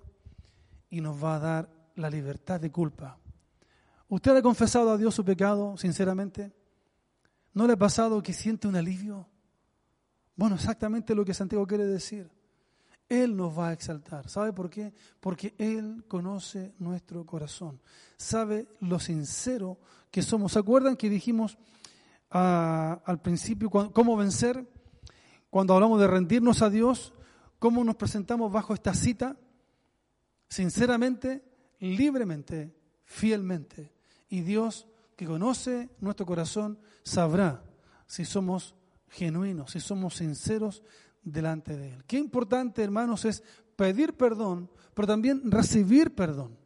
[0.89, 3.17] y nos va a dar la libertad de culpa.
[4.09, 6.53] ¿Usted ha confesado a Dios su pecado sinceramente?
[7.53, 9.27] ¿No le ha pasado que siente un alivio?
[10.35, 12.29] Bueno, exactamente lo que Santiago quiere decir.
[13.09, 14.29] Él nos va a exaltar.
[14.29, 14.93] ¿Sabe por qué?
[15.19, 17.79] Porque Él conoce nuestro corazón.
[18.17, 19.79] Sabe lo sincero
[20.11, 20.53] que somos.
[20.53, 21.57] ¿Se acuerdan que dijimos
[22.29, 24.67] al principio, cómo vencer,
[25.49, 27.13] cuando hablamos de rendirnos a Dios,
[27.59, 29.37] cómo nos presentamos bajo esta cita,
[30.49, 31.43] sinceramente,
[31.79, 32.75] libremente,
[33.05, 33.93] fielmente.
[34.29, 37.63] Y Dios, que conoce nuestro corazón, sabrá
[38.05, 38.75] si somos
[39.09, 40.83] genuinos, si somos sinceros
[41.23, 42.03] delante de Él.
[42.05, 43.43] Qué importante, hermanos, es
[43.75, 46.57] pedir perdón, pero también recibir perdón.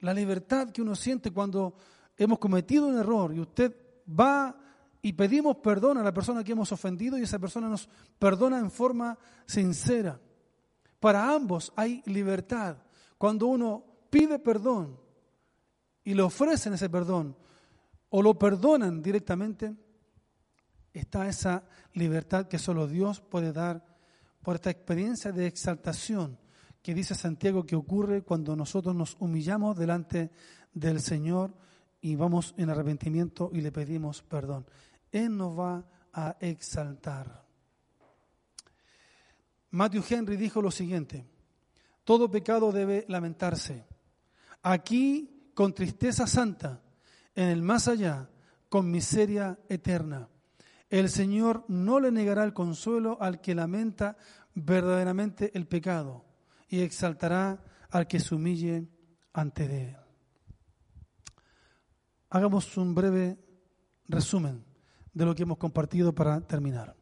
[0.00, 1.76] La libertad que uno siente cuando
[2.16, 3.74] hemos cometido un error y usted
[4.08, 4.56] va
[5.02, 8.70] y pedimos perdón a la persona que hemos ofendido y esa persona nos perdona en
[8.70, 10.20] forma sincera.
[10.98, 12.78] Para ambos hay libertad.
[13.18, 14.98] Cuando uno pide perdón
[16.02, 17.36] y le ofrecen ese perdón
[18.08, 19.74] o lo perdonan directamente,
[20.92, 23.84] está esa libertad que solo Dios puede dar
[24.40, 26.38] por esta experiencia de exaltación
[26.84, 30.30] que dice Santiago que ocurre cuando nosotros nos humillamos delante
[30.74, 31.54] del Señor
[32.04, 34.66] y vamos en arrepentimiento y le pedimos perdón.
[35.10, 37.46] Él nos va a exaltar.
[39.70, 41.24] Matthew Henry dijo lo siguiente,
[42.04, 43.86] todo pecado debe lamentarse.
[44.62, 46.82] Aquí con tristeza santa,
[47.34, 48.28] en el más allá
[48.68, 50.28] con miseria eterna.
[50.90, 54.18] El Señor no le negará el consuelo al que lamenta
[54.54, 56.26] verdaderamente el pecado
[56.68, 58.90] y exaltará al que se humille
[59.32, 60.03] ante él.
[62.34, 63.38] Hagamos un breve
[64.08, 64.64] resumen
[65.12, 66.96] de lo que hemos compartido para terminar.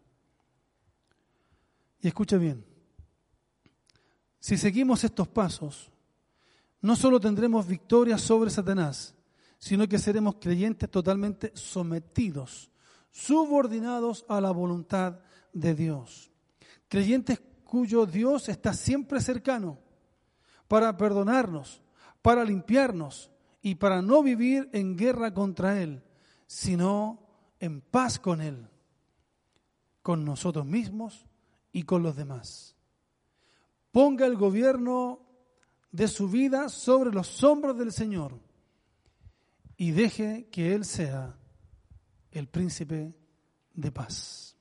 [2.02, 2.62] Y escucha bien,
[4.38, 5.90] si seguimos estos pasos,
[6.82, 9.14] no solo tendremos victoria sobre Satanás,
[9.56, 12.70] sino que seremos creyentes totalmente sometidos,
[13.10, 15.20] subordinados a la voluntad
[15.54, 16.30] de Dios.
[16.88, 19.78] Creyentes cuyo Dios está siempre cercano
[20.68, 21.80] para perdonarnos,
[22.20, 23.30] para limpiarnos,
[23.62, 26.02] y para no vivir en guerra contra Él,
[26.47, 27.20] sino
[27.60, 28.68] en paz con Él,
[30.02, 31.26] con nosotros mismos
[31.70, 32.74] y con los demás.
[33.93, 35.20] Ponga el gobierno
[35.93, 38.40] de su vida sobre los hombros del Señor
[39.76, 41.39] y deje que Él sea
[42.32, 43.14] el príncipe
[43.74, 44.56] de paz.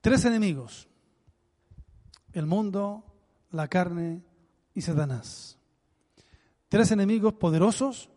[0.00, 0.88] Tres enemigos,
[2.32, 3.04] el mundo,
[3.50, 4.22] la carne
[4.74, 5.57] y Satanás.
[6.68, 8.10] Tres enemigos poderosos,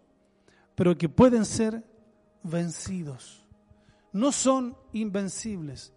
[0.76, 1.84] pero que pueden ser
[2.44, 3.46] vencidos.
[4.12, 5.94] No son invencibles,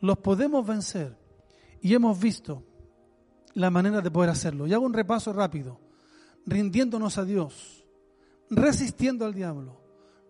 [0.00, 1.16] los podemos vencer.
[1.80, 2.64] Y hemos visto
[3.54, 4.66] la manera de poder hacerlo.
[4.66, 5.80] Y hago un repaso rápido,
[6.46, 7.84] rindiéndonos a Dios,
[8.50, 9.80] resistiendo al diablo,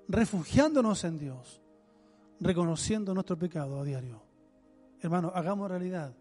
[0.09, 1.61] refugiándonos en Dios,
[2.41, 4.23] reconociendo nuestro pecado a diario.
[5.01, 6.13] Hermano, hagamos realidad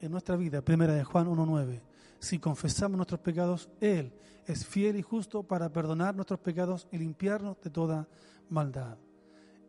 [0.00, 1.80] en nuestra vida, primera de Juan 1.9.
[2.18, 4.12] Si confesamos nuestros pecados, Él
[4.46, 8.08] es fiel y justo para perdonar nuestros pecados y limpiarnos de toda
[8.48, 8.96] maldad.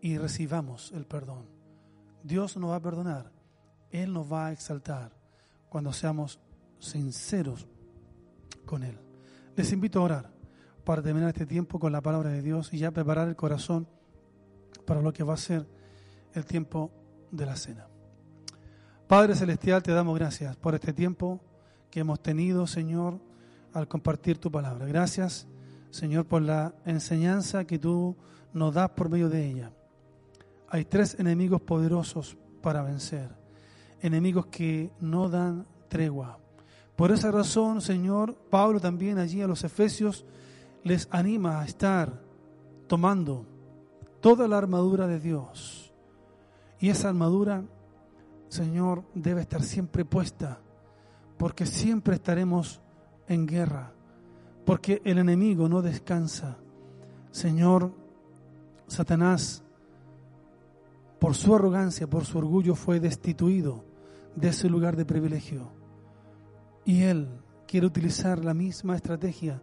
[0.01, 1.47] Y recibamos el perdón.
[2.23, 3.31] Dios nos va a perdonar.
[3.89, 5.11] Él nos va a exaltar
[5.69, 6.39] cuando seamos
[6.79, 7.67] sinceros
[8.65, 8.97] con Él.
[9.55, 10.31] Les invito a orar
[10.83, 13.87] para terminar este tiempo con la palabra de Dios y ya preparar el corazón
[14.85, 15.67] para lo que va a ser
[16.33, 16.91] el tiempo
[17.31, 17.87] de la cena.
[19.07, 21.41] Padre Celestial, te damos gracias por este tiempo
[21.89, 23.19] que hemos tenido, Señor,
[23.73, 24.85] al compartir tu palabra.
[24.85, 25.47] Gracias,
[25.89, 28.15] Señor, por la enseñanza que tú
[28.53, 29.71] nos das por medio de ella.
[30.69, 33.29] Hay tres enemigos poderosos para vencer,
[34.01, 36.39] enemigos que no dan tregua.
[36.95, 40.25] Por esa razón, Señor, Pablo también allí a los Efesios
[40.83, 42.21] les anima a estar
[42.87, 43.45] tomando
[44.19, 45.93] toda la armadura de Dios.
[46.79, 47.63] Y esa armadura,
[48.49, 50.59] Señor, debe estar siempre puesta,
[51.37, 52.81] porque siempre estaremos
[53.27, 53.93] en guerra,
[54.65, 56.57] porque el enemigo no descansa.
[57.31, 57.93] Señor,
[58.87, 59.63] Satanás,
[61.19, 63.83] por su arrogancia, por su orgullo, fue destituido
[64.35, 65.71] de ese lugar de privilegio.
[66.85, 67.27] Y Él
[67.67, 69.61] quiere utilizar la misma estrategia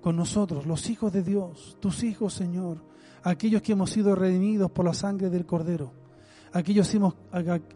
[0.00, 2.78] con nosotros, los hijos de Dios, tus hijos, Señor,
[3.22, 5.92] aquellos que hemos sido redimidos por la sangre del Cordero,
[6.52, 6.92] aquellos,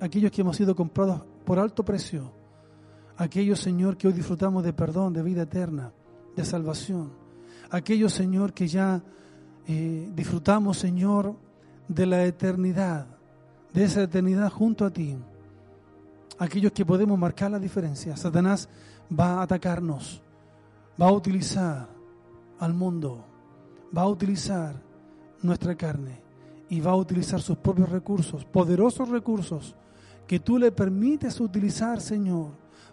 [0.01, 2.33] aquellos que hemos sido comprados por alto precio,
[3.17, 5.93] aquellos, Señor, que hoy disfrutamos de perdón, de vida eterna,
[6.35, 7.13] de salvación,
[7.71, 9.03] aquellos, Señor, que ya
[9.67, 11.35] eh, disfrutamos, Señor,
[11.89, 13.07] de la eternidad,
[13.73, 15.17] de esa eternidad junto a ti
[16.39, 18.17] aquellos que podemos marcar la diferencia.
[18.17, 18.69] Satanás
[19.09, 20.23] va a atacarnos,
[21.01, 21.89] va a utilizar
[22.59, 23.25] al mundo,
[23.97, 24.75] va a utilizar
[25.43, 26.21] nuestra carne
[26.69, 29.75] y va a utilizar sus propios recursos, poderosos recursos
[30.27, 32.51] que tú le permites utilizar, Señor,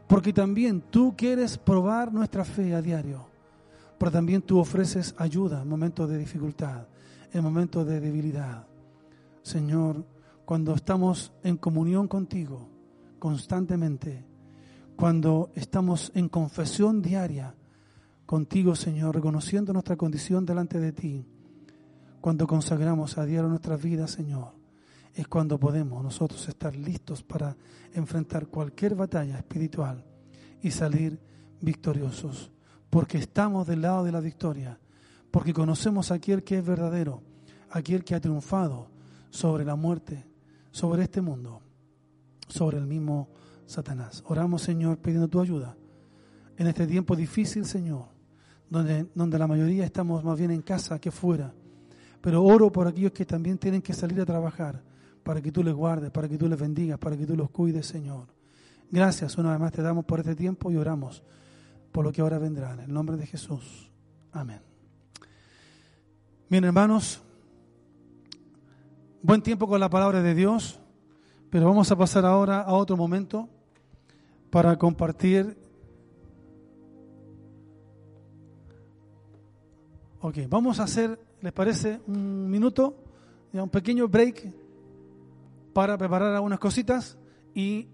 [0.08, 3.26] porque también tú quieres probar nuestra fe a diario,
[3.98, 6.88] pero también tú ofreces ayuda en momentos de dificultad,
[7.32, 8.68] en momentos de debilidad.
[9.42, 10.06] Señor,
[10.46, 12.68] cuando estamos en comunión contigo,
[13.20, 14.26] constantemente,
[14.96, 17.56] cuando estamos en confesión diaria
[18.26, 21.26] contigo, Señor, reconociendo nuestra condición delante de ti,
[22.22, 24.54] cuando consagramos a diario nuestra vida, Señor,
[25.14, 27.56] es cuando podemos nosotros estar listos para
[27.94, 30.04] enfrentar cualquier batalla espiritual
[30.62, 31.20] y salir
[31.62, 32.52] victoriosos,
[32.90, 34.80] porque estamos del lado de la victoria,
[35.32, 37.22] porque conocemos a aquel que es verdadero,
[37.70, 38.90] aquel que ha triunfado
[39.30, 40.26] sobre la muerte,
[40.72, 41.62] sobre este mundo
[42.48, 43.30] sobre el mismo
[43.66, 44.24] Satanás.
[44.28, 45.76] Oramos, Señor, pidiendo tu ayuda
[46.58, 48.06] en este tiempo difícil, Señor,
[48.70, 51.54] donde, donde la mayoría estamos más bien en casa que fuera.
[52.22, 54.82] Pero oro por aquellos que también tienen que salir a trabajar,
[55.24, 57.88] para que tú les guardes, para que tú les bendigas, para que tú los cuides,
[57.88, 58.28] Señor.
[58.92, 61.24] Gracias una vez más te damos por este tiempo y oramos
[61.92, 62.74] por lo que ahora vendrá.
[62.74, 63.90] En el nombre de Jesús.
[64.32, 64.60] Amén.
[66.50, 67.22] Bien, hermanos,
[69.22, 70.80] buen tiempo con la palabra de Dios.
[71.50, 73.48] Pero vamos a pasar ahora a otro momento
[74.50, 75.56] para compartir.
[80.20, 82.02] Ok, vamos a hacer, ¿les parece?
[82.08, 82.96] Un minuto,
[83.54, 84.63] un pequeño break
[85.74, 87.18] para preparar algunas cositas
[87.54, 87.88] y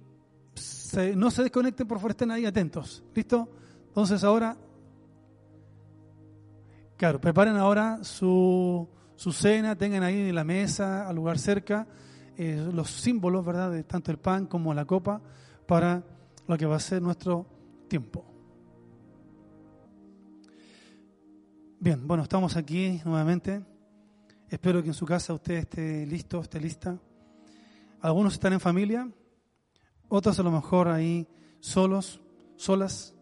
[1.16, 3.04] no se desconecten, por favor, estén ahí atentos.
[3.16, 3.50] ¿Listo?
[3.88, 4.58] Entonces ahora,
[6.98, 11.88] claro, preparen ahora su, su cena, tengan ahí en la mesa, al lugar cerca
[12.38, 15.22] eh, los símbolos, ¿verdad?, de tanto el pan como la copa
[15.68, 16.04] para
[16.48, 17.46] lo que va a ser nuestro
[17.88, 18.26] tiempo.
[21.82, 23.62] Bien, bueno, estamos aquí nuevamente.
[24.50, 26.98] Espero que en su casa usted esté listo, esté lista.
[28.02, 29.12] Algunos están en familia,
[30.08, 31.28] otros a lo mejor ahí
[31.60, 32.22] solos,
[32.56, 33.14] solas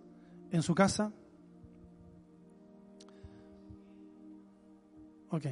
[0.52, 1.12] en su casa.
[5.30, 5.45] Ok.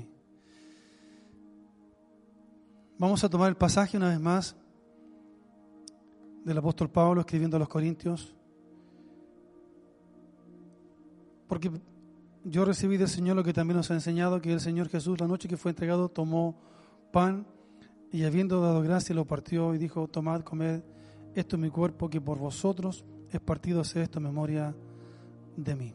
[2.98, 4.56] Vamos a tomar el pasaje una vez más
[6.46, 8.36] del apóstol Pablo escribiendo a los Corintios,
[11.48, 11.72] Porque
[12.44, 15.28] yo recibí del Señor lo que también nos ha enseñado, que el Señor Jesús la
[15.28, 16.56] noche que fue entregado tomó
[17.12, 17.46] pan
[18.12, 20.82] y habiendo dado gracia lo partió y dijo, tomad, comed,
[21.36, 24.76] esto es mi cuerpo que por vosotros es partido, hacer esto en memoria
[25.58, 25.94] de mí.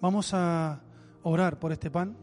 [0.00, 0.80] Vamos a
[1.22, 2.16] orar por este pan.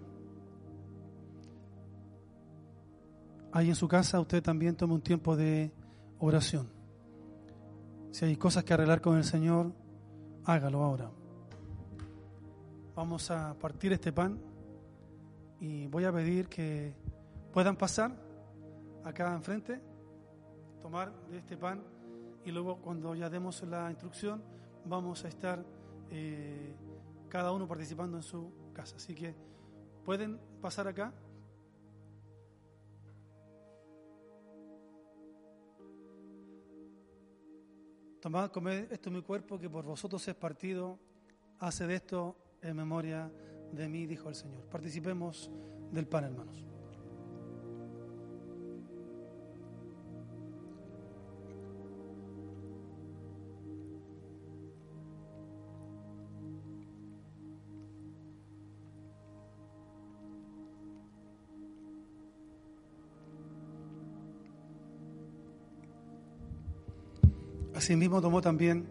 [3.51, 5.71] Ahí en su casa usted también tome un tiempo de
[6.19, 6.67] oración.
[8.11, 9.73] Si hay cosas que arreglar con el Señor,
[10.45, 11.09] hágalo ahora.
[12.95, 14.39] Vamos a partir este pan
[15.59, 16.95] y voy a pedir que
[17.53, 18.26] puedan pasar
[19.07, 19.79] acá enfrente,
[20.81, 21.81] tomar de este pan
[22.43, 24.43] y luego cuando ya demos la instrucción
[24.85, 25.63] vamos a estar
[26.11, 26.75] eh,
[27.29, 28.97] cada uno participando en su casa.
[28.97, 29.33] Así que
[30.03, 31.13] pueden pasar acá.
[38.21, 40.99] Tomad, comed, esto es mi cuerpo que por vosotros es partido,
[41.59, 43.31] hace de esto en memoria
[43.71, 44.65] de mí, dijo el Señor.
[44.65, 45.49] Participemos
[45.91, 46.66] del pan, hermanos.
[67.87, 68.85] Asimismo tomó también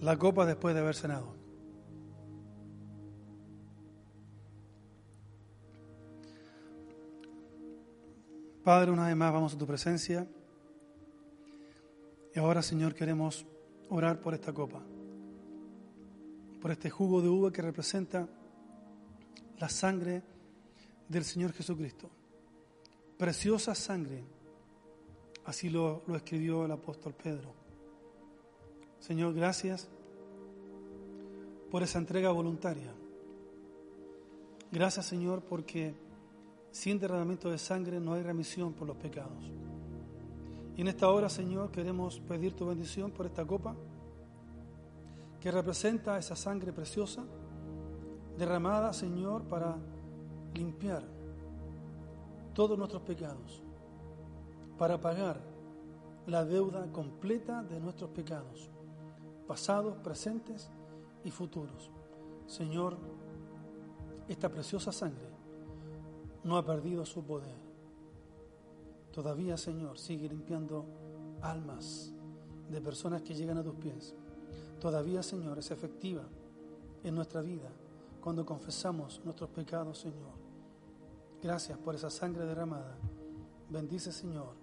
[0.00, 1.34] la copa después de haber cenado.
[8.62, 10.28] Padre, una vez más vamos a tu presencia.
[12.36, 13.44] Y ahora, Señor, queremos
[13.88, 14.80] orar por esta copa,
[16.62, 18.28] por este jugo de uva que representa
[19.58, 20.22] la sangre
[21.08, 22.08] del Señor Jesucristo.
[23.18, 24.22] Preciosa sangre,
[25.46, 27.65] así lo, lo escribió el apóstol Pedro.
[29.06, 29.86] Señor, gracias
[31.70, 32.92] por esa entrega voluntaria.
[34.72, 35.94] Gracias, Señor, porque
[36.72, 39.48] sin derramamiento de sangre no hay remisión por los pecados.
[40.74, 43.76] Y en esta hora, Señor, queremos pedir tu bendición por esta copa
[45.38, 47.24] que representa esa sangre preciosa
[48.36, 49.76] derramada, Señor, para
[50.52, 51.04] limpiar
[52.54, 53.62] todos nuestros pecados,
[54.76, 55.40] para pagar
[56.26, 58.68] la deuda completa de nuestros pecados
[59.46, 60.70] pasados, presentes
[61.24, 61.90] y futuros.
[62.46, 62.96] Señor,
[64.28, 65.28] esta preciosa sangre
[66.44, 67.56] no ha perdido su poder.
[69.12, 70.84] Todavía, Señor, sigue limpiando
[71.40, 72.12] almas
[72.70, 74.14] de personas que llegan a tus pies.
[74.80, 76.22] Todavía, Señor, es efectiva
[77.02, 77.70] en nuestra vida
[78.20, 80.34] cuando confesamos nuestros pecados, Señor.
[81.42, 82.96] Gracias por esa sangre derramada.
[83.70, 84.54] Bendice, Señor,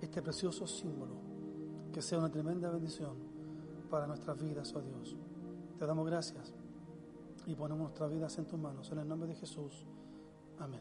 [0.00, 1.14] este precioso símbolo.
[1.92, 3.29] Que sea una tremenda bendición
[3.90, 5.16] para nuestras vidas, oh Dios.
[5.78, 6.54] Te damos gracias
[7.46, 8.90] y ponemos nuestras vidas en tus manos.
[8.92, 9.86] En el nombre de Jesús.
[10.58, 10.80] Amén.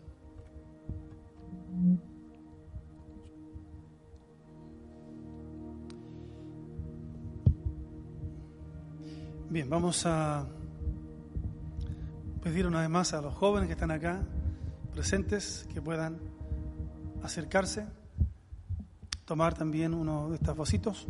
[9.50, 10.46] Bien, vamos a
[12.44, 14.22] pedir una vez más a los jóvenes que están acá
[14.94, 16.20] presentes que puedan
[17.24, 17.88] acercarse,
[19.26, 21.08] tomar también uno de estos vasitos.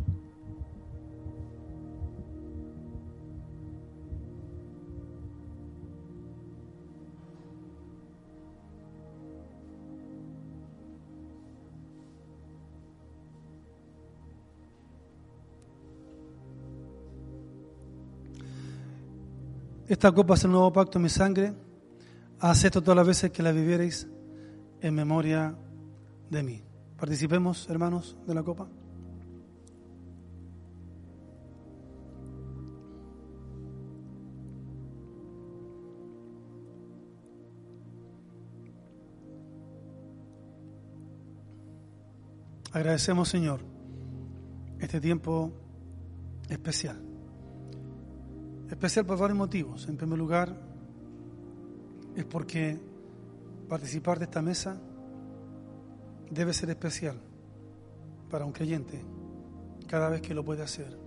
[19.90, 21.52] Esta copa es el nuevo pacto en mi sangre.
[22.40, 24.08] Haz esto todas las veces que la vivierais
[24.82, 25.56] en memoria
[26.30, 26.62] de mí.
[26.96, 28.68] Participemos, hermanos, de la copa.
[42.72, 43.62] Agradecemos, Señor,
[44.80, 45.52] este tiempo
[46.48, 47.09] especial.
[48.70, 49.88] Especial por varios motivos.
[49.88, 50.56] En primer lugar,
[52.16, 52.78] es porque
[53.68, 54.80] participar de esta mesa
[56.30, 57.20] debe ser especial
[58.30, 59.02] para un creyente
[59.88, 60.98] cada vez que lo puede hacer.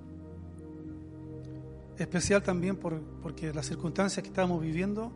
[1.98, 5.12] Especial también por, porque las circunstancias que estamos viviendo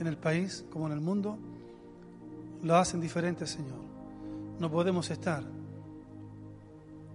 [0.00, 1.38] en el país como en el mundo
[2.62, 3.78] lo hacen diferente, Señor.
[4.58, 5.44] No podemos estar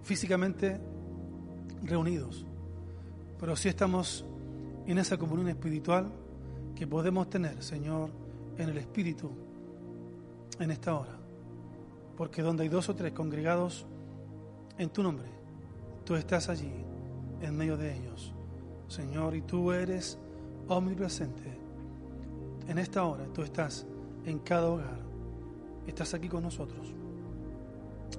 [0.03, 0.79] físicamente
[1.83, 2.45] reunidos,
[3.39, 4.25] pero sí estamos
[4.91, 6.11] en esa comunión espiritual
[6.75, 8.09] que podemos tener, Señor,
[8.57, 9.31] en el Espíritu
[10.59, 11.17] en esta hora.
[12.17, 13.85] Porque donde hay dos o tres congregados
[14.77, 15.27] en tu nombre,
[16.05, 16.71] tú estás allí,
[17.41, 18.33] en medio de ellos,
[18.87, 20.17] Señor, y tú eres
[20.67, 21.59] omnipresente
[22.69, 23.85] en esta hora tú estás
[24.25, 24.99] en cada hogar,
[25.87, 26.93] estás aquí con nosotros.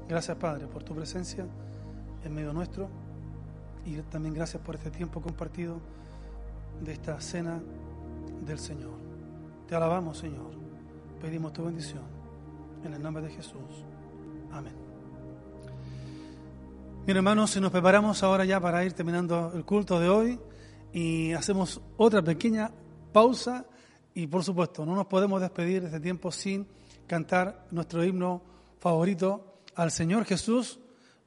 [0.09, 1.47] Gracias Padre por tu presencia
[2.25, 2.89] en medio nuestro
[3.87, 5.79] y también gracias por este tiempo compartido
[6.81, 7.61] de esta cena
[8.47, 8.99] del Señor.
[9.67, 10.51] Te alabamos Señor,
[11.21, 12.03] pedimos tu bendición
[12.85, 13.85] en el nombre de Jesús.
[14.53, 14.75] Amén.
[17.05, 20.41] Bien hermanos, si nos preparamos ahora ya para ir terminando el culto de hoy
[20.93, 22.71] y hacemos otra pequeña
[23.13, 23.67] pausa
[24.15, 26.67] y por supuesto no nos podemos despedir de este tiempo sin
[27.07, 28.43] cantar nuestro himno
[28.79, 30.79] favorito al Señor Jesús,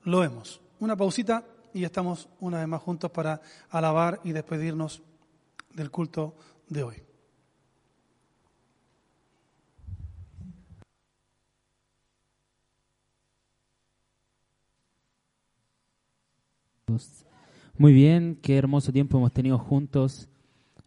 [0.04, 0.62] lo hemos.
[0.80, 5.02] Una pausita y estamos una vez más juntos para alabar y despedirnos
[5.74, 6.36] del culto
[6.70, 6.96] de hoy.
[17.78, 20.30] Muy bien, qué hermoso tiempo hemos tenido juntos.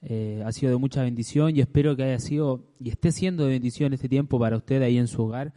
[0.03, 3.51] Eh, ha sido de mucha bendición y espero que haya sido y esté siendo de
[3.51, 5.53] bendición este tiempo para usted ahí en su hogar.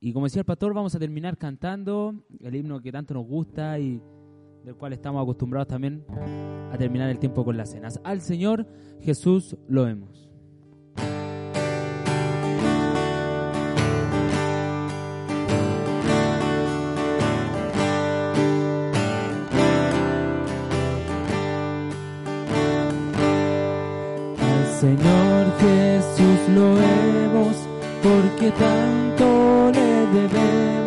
[0.00, 3.78] Y como decía el pastor, vamos a terminar cantando el himno que tanto nos gusta
[3.78, 4.02] y
[4.66, 6.04] del cual estamos acostumbrados también
[6.72, 8.00] a terminar el tiempo con las cenas.
[8.02, 8.66] Al Señor
[9.00, 10.28] Jesús lo vemos.
[24.80, 27.56] Señor Jesús lo vemos,
[28.02, 30.85] porque tanto le debemos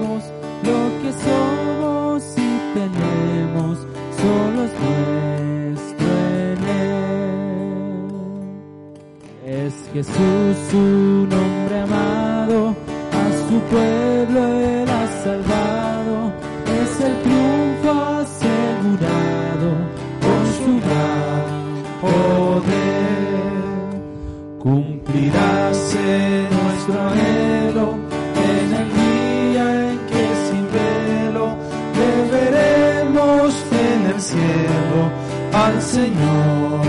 [9.94, 12.76] Jesús su nombre amado,
[13.12, 16.32] a su pueblo él ha salvado,
[16.80, 17.92] es el triunfo
[18.22, 19.70] asegurado
[20.22, 21.46] con su gran
[22.02, 22.90] poder
[24.60, 27.88] cumplirase nuestro anhelo
[28.54, 31.46] en el día en que sin velo
[31.96, 32.10] le
[33.96, 35.00] en el cielo
[35.52, 36.82] al Señor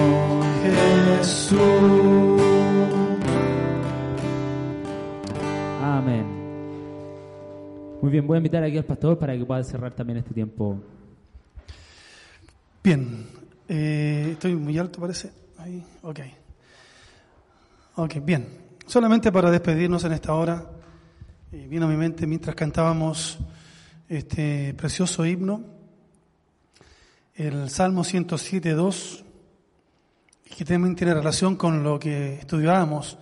[0.62, 2.09] Jesús.
[8.10, 10.82] Muy bien, voy a invitar aquí al pastor para que pueda cerrar también este tiempo.
[12.82, 13.24] Bien,
[13.68, 15.30] eh, estoy muy alto parece.
[15.58, 16.18] Ahí, ok.
[17.94, 18.48] Ok, bien.
[18.84, 20.72] Solamente para despedirnos en esta hora,
[21.52, 23.38] eh, vino a mi mente mientras cantábamos
[24.08, 25.62] este precioso himno,
[27.36, 29.24] el Salmo 107, 2,
[30.56, 33.18] que también tiene relación con lo que estudiábamos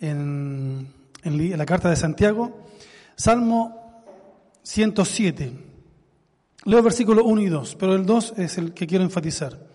[0.00, 0.92] en,
[1.22, 2.66] en la carta de Santiago.
[3.14, 3.85] Salmo
[4.66, 5.52] 107.
[6.64, 9.66] Leo versículo 1 y 2, pero el 2 es el que quiero enfatizar.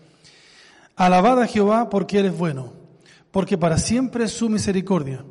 [0.96, 2.82] Alabad a Jehová porque Él es bueno
[3.32, 5.24] porque para siempre es su misericordia.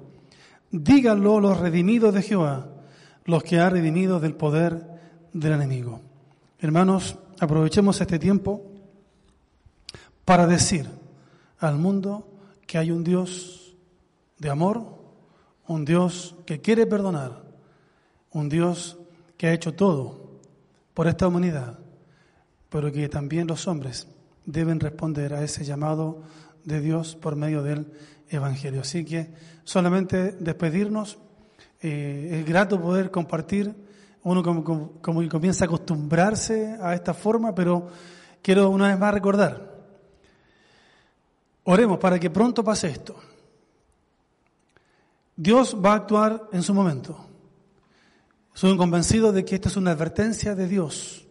[0.71, 2.67] Díganlo los redimidos de Jehová,
[3.25, 4.99] los que ha redimido del poder
[5.31, 6.01] del enemigo.
[6.59, 8.63] Hermanos, aprovechemos este tiempo
[10.25, 10.89] para decir
[11.59, 12.27] al mundo
[12.65, 13.75] que hay un Dios
[14.39, 14.83] de amor,
[15.67, 17.43] un Dios que quiere perdonar,
[18.31, 18.97] un Dios
[19.41, 20.39] que ha hecho todo
[20.93, 21.79] por esta humanidad,
[22.69, 24.07] pero que también los hombres
[24.45, 26.21] deben responder a ese llamado
[26.63, 27.91] de Dios por medio del
[28.29, 28.81] Evangelio.
[28.81, 31.17] Así que solamente despedirnos,
[31.81, 33.73] eh, es grato poder compartir,
[34.21, 34.63] uno como,
[35.01, 37.87] como, comienza a acostumbrarse a esta forma, pero
[38.43, 39.75] quiero una vez más recordar,
[41.63, 43.15] oremos para que pronto pase esto.
[45.35, 47.30] Dios va a actuar en su momento.
[48.53, 51.27] Soy convencido de que esta es una advertencia de Dios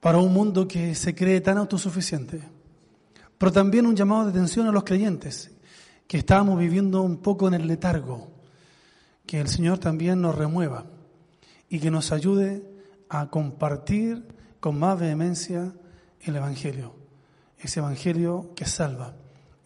[0.00, 2.56] para un mundo que se cree tan autosuficiente
[3.38, 5.50] pero también un llamado de atención a los creyentes,
[6.06, 8.30] que estábamos viviendo un poco en el letargo,
[9.26, 10.86] que el Señor también nos remueva
[11.68, 12.62] y que nos ayude
[13.08, 14.26] a compartir
[14.60, 15.74] con más vehemencia
[16.20, 16.94] el Evangelio,
[17.58, 19.14] ese Evangelio que salva,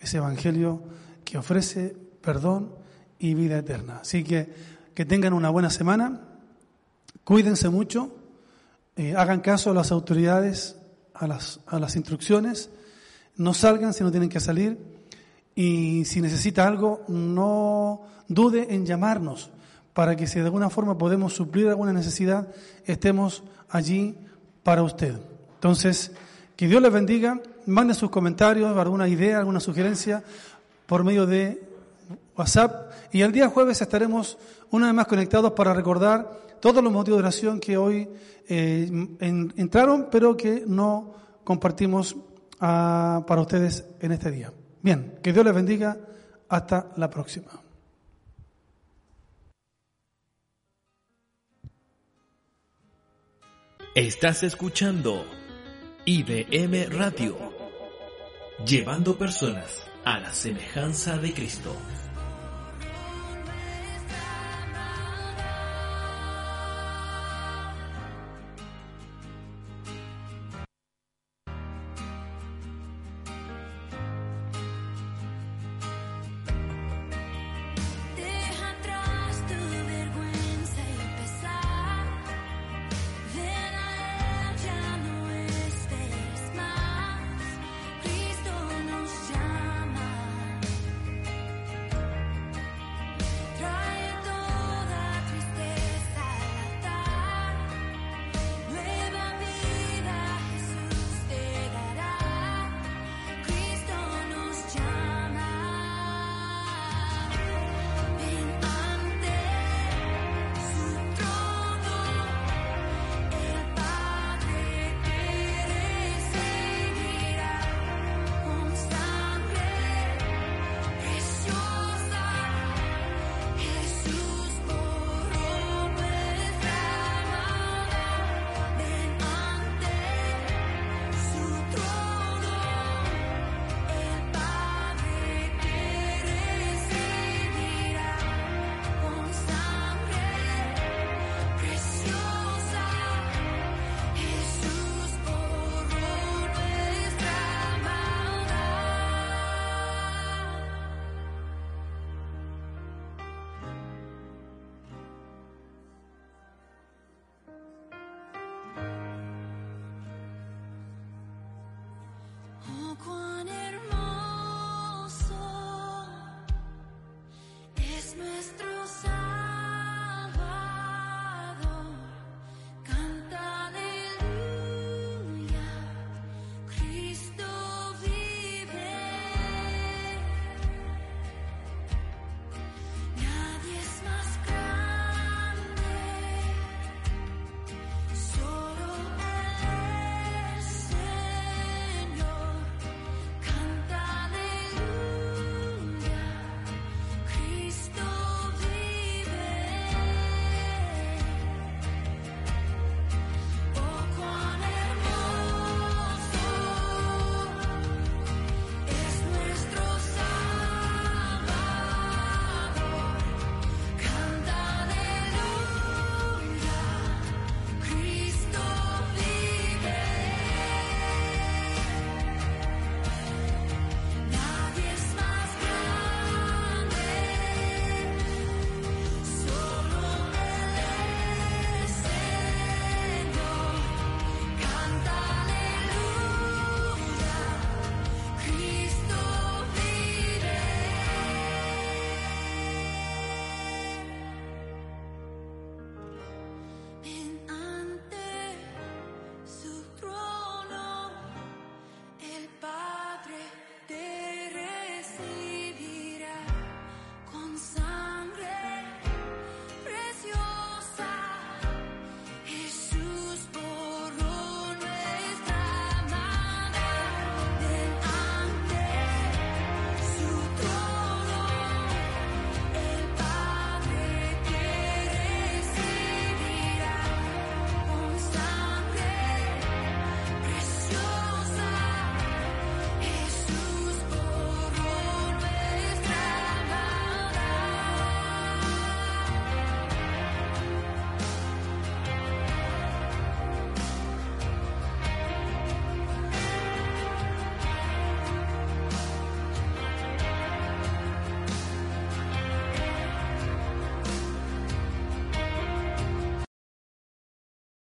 [0.00, 0.82] ese Evangelio
[1.24, 2.74] que ofrece perdón
[3.18, 3.98] y vida eterna.
[4.00, 6.20] Así que que tengan una buena semana,
[7.24, 8.14] cuídense mucho,
[8.96, 10.76] eh, hagan caso a las autoridades,
[11.14, 12.68] a las, a las instrucciones.
[13.34, 14.76] No salgan si no tienen que salir.
[15.54, 19.48] Y si necesita algo, no dude en llamarnos
[19.94, 22.48] para que si de alguna forma podemos suplir alguna necesidad,
[22.84, 24.18] estemos allí
[24.62, 25.14] para usted.
[25.54, 26.12] Entonces,
[26.56, 30.22] que Dios les bendiga, mande sus comentarios, alguna idea, alguna sugerencia
[30.84, 31.69] por medio de
[32.36, 32.92] WhatsApp.
[33.12, 34.38] Y el día jueves estaremos
[34.70, 36.30] una vez más conectados para recordar
[36.60, 38.08] todos los motivos de oración que hoy
[38.48, 38.90] eh,
[39.20, 42.16] entraron, pero que no compartimos
[42.60, 44.52] ah, para ustedes en este día.
[44.82, 45.96] Bien, que Dios les bendiga.
[46.48, 47.48] Hasta la próxima.
[53.94, 55.24] Estás escuchando
[56.04, 57.36] IBM Radio,
[58.64, 61.74] llevando personas a la semejanza de Cristo.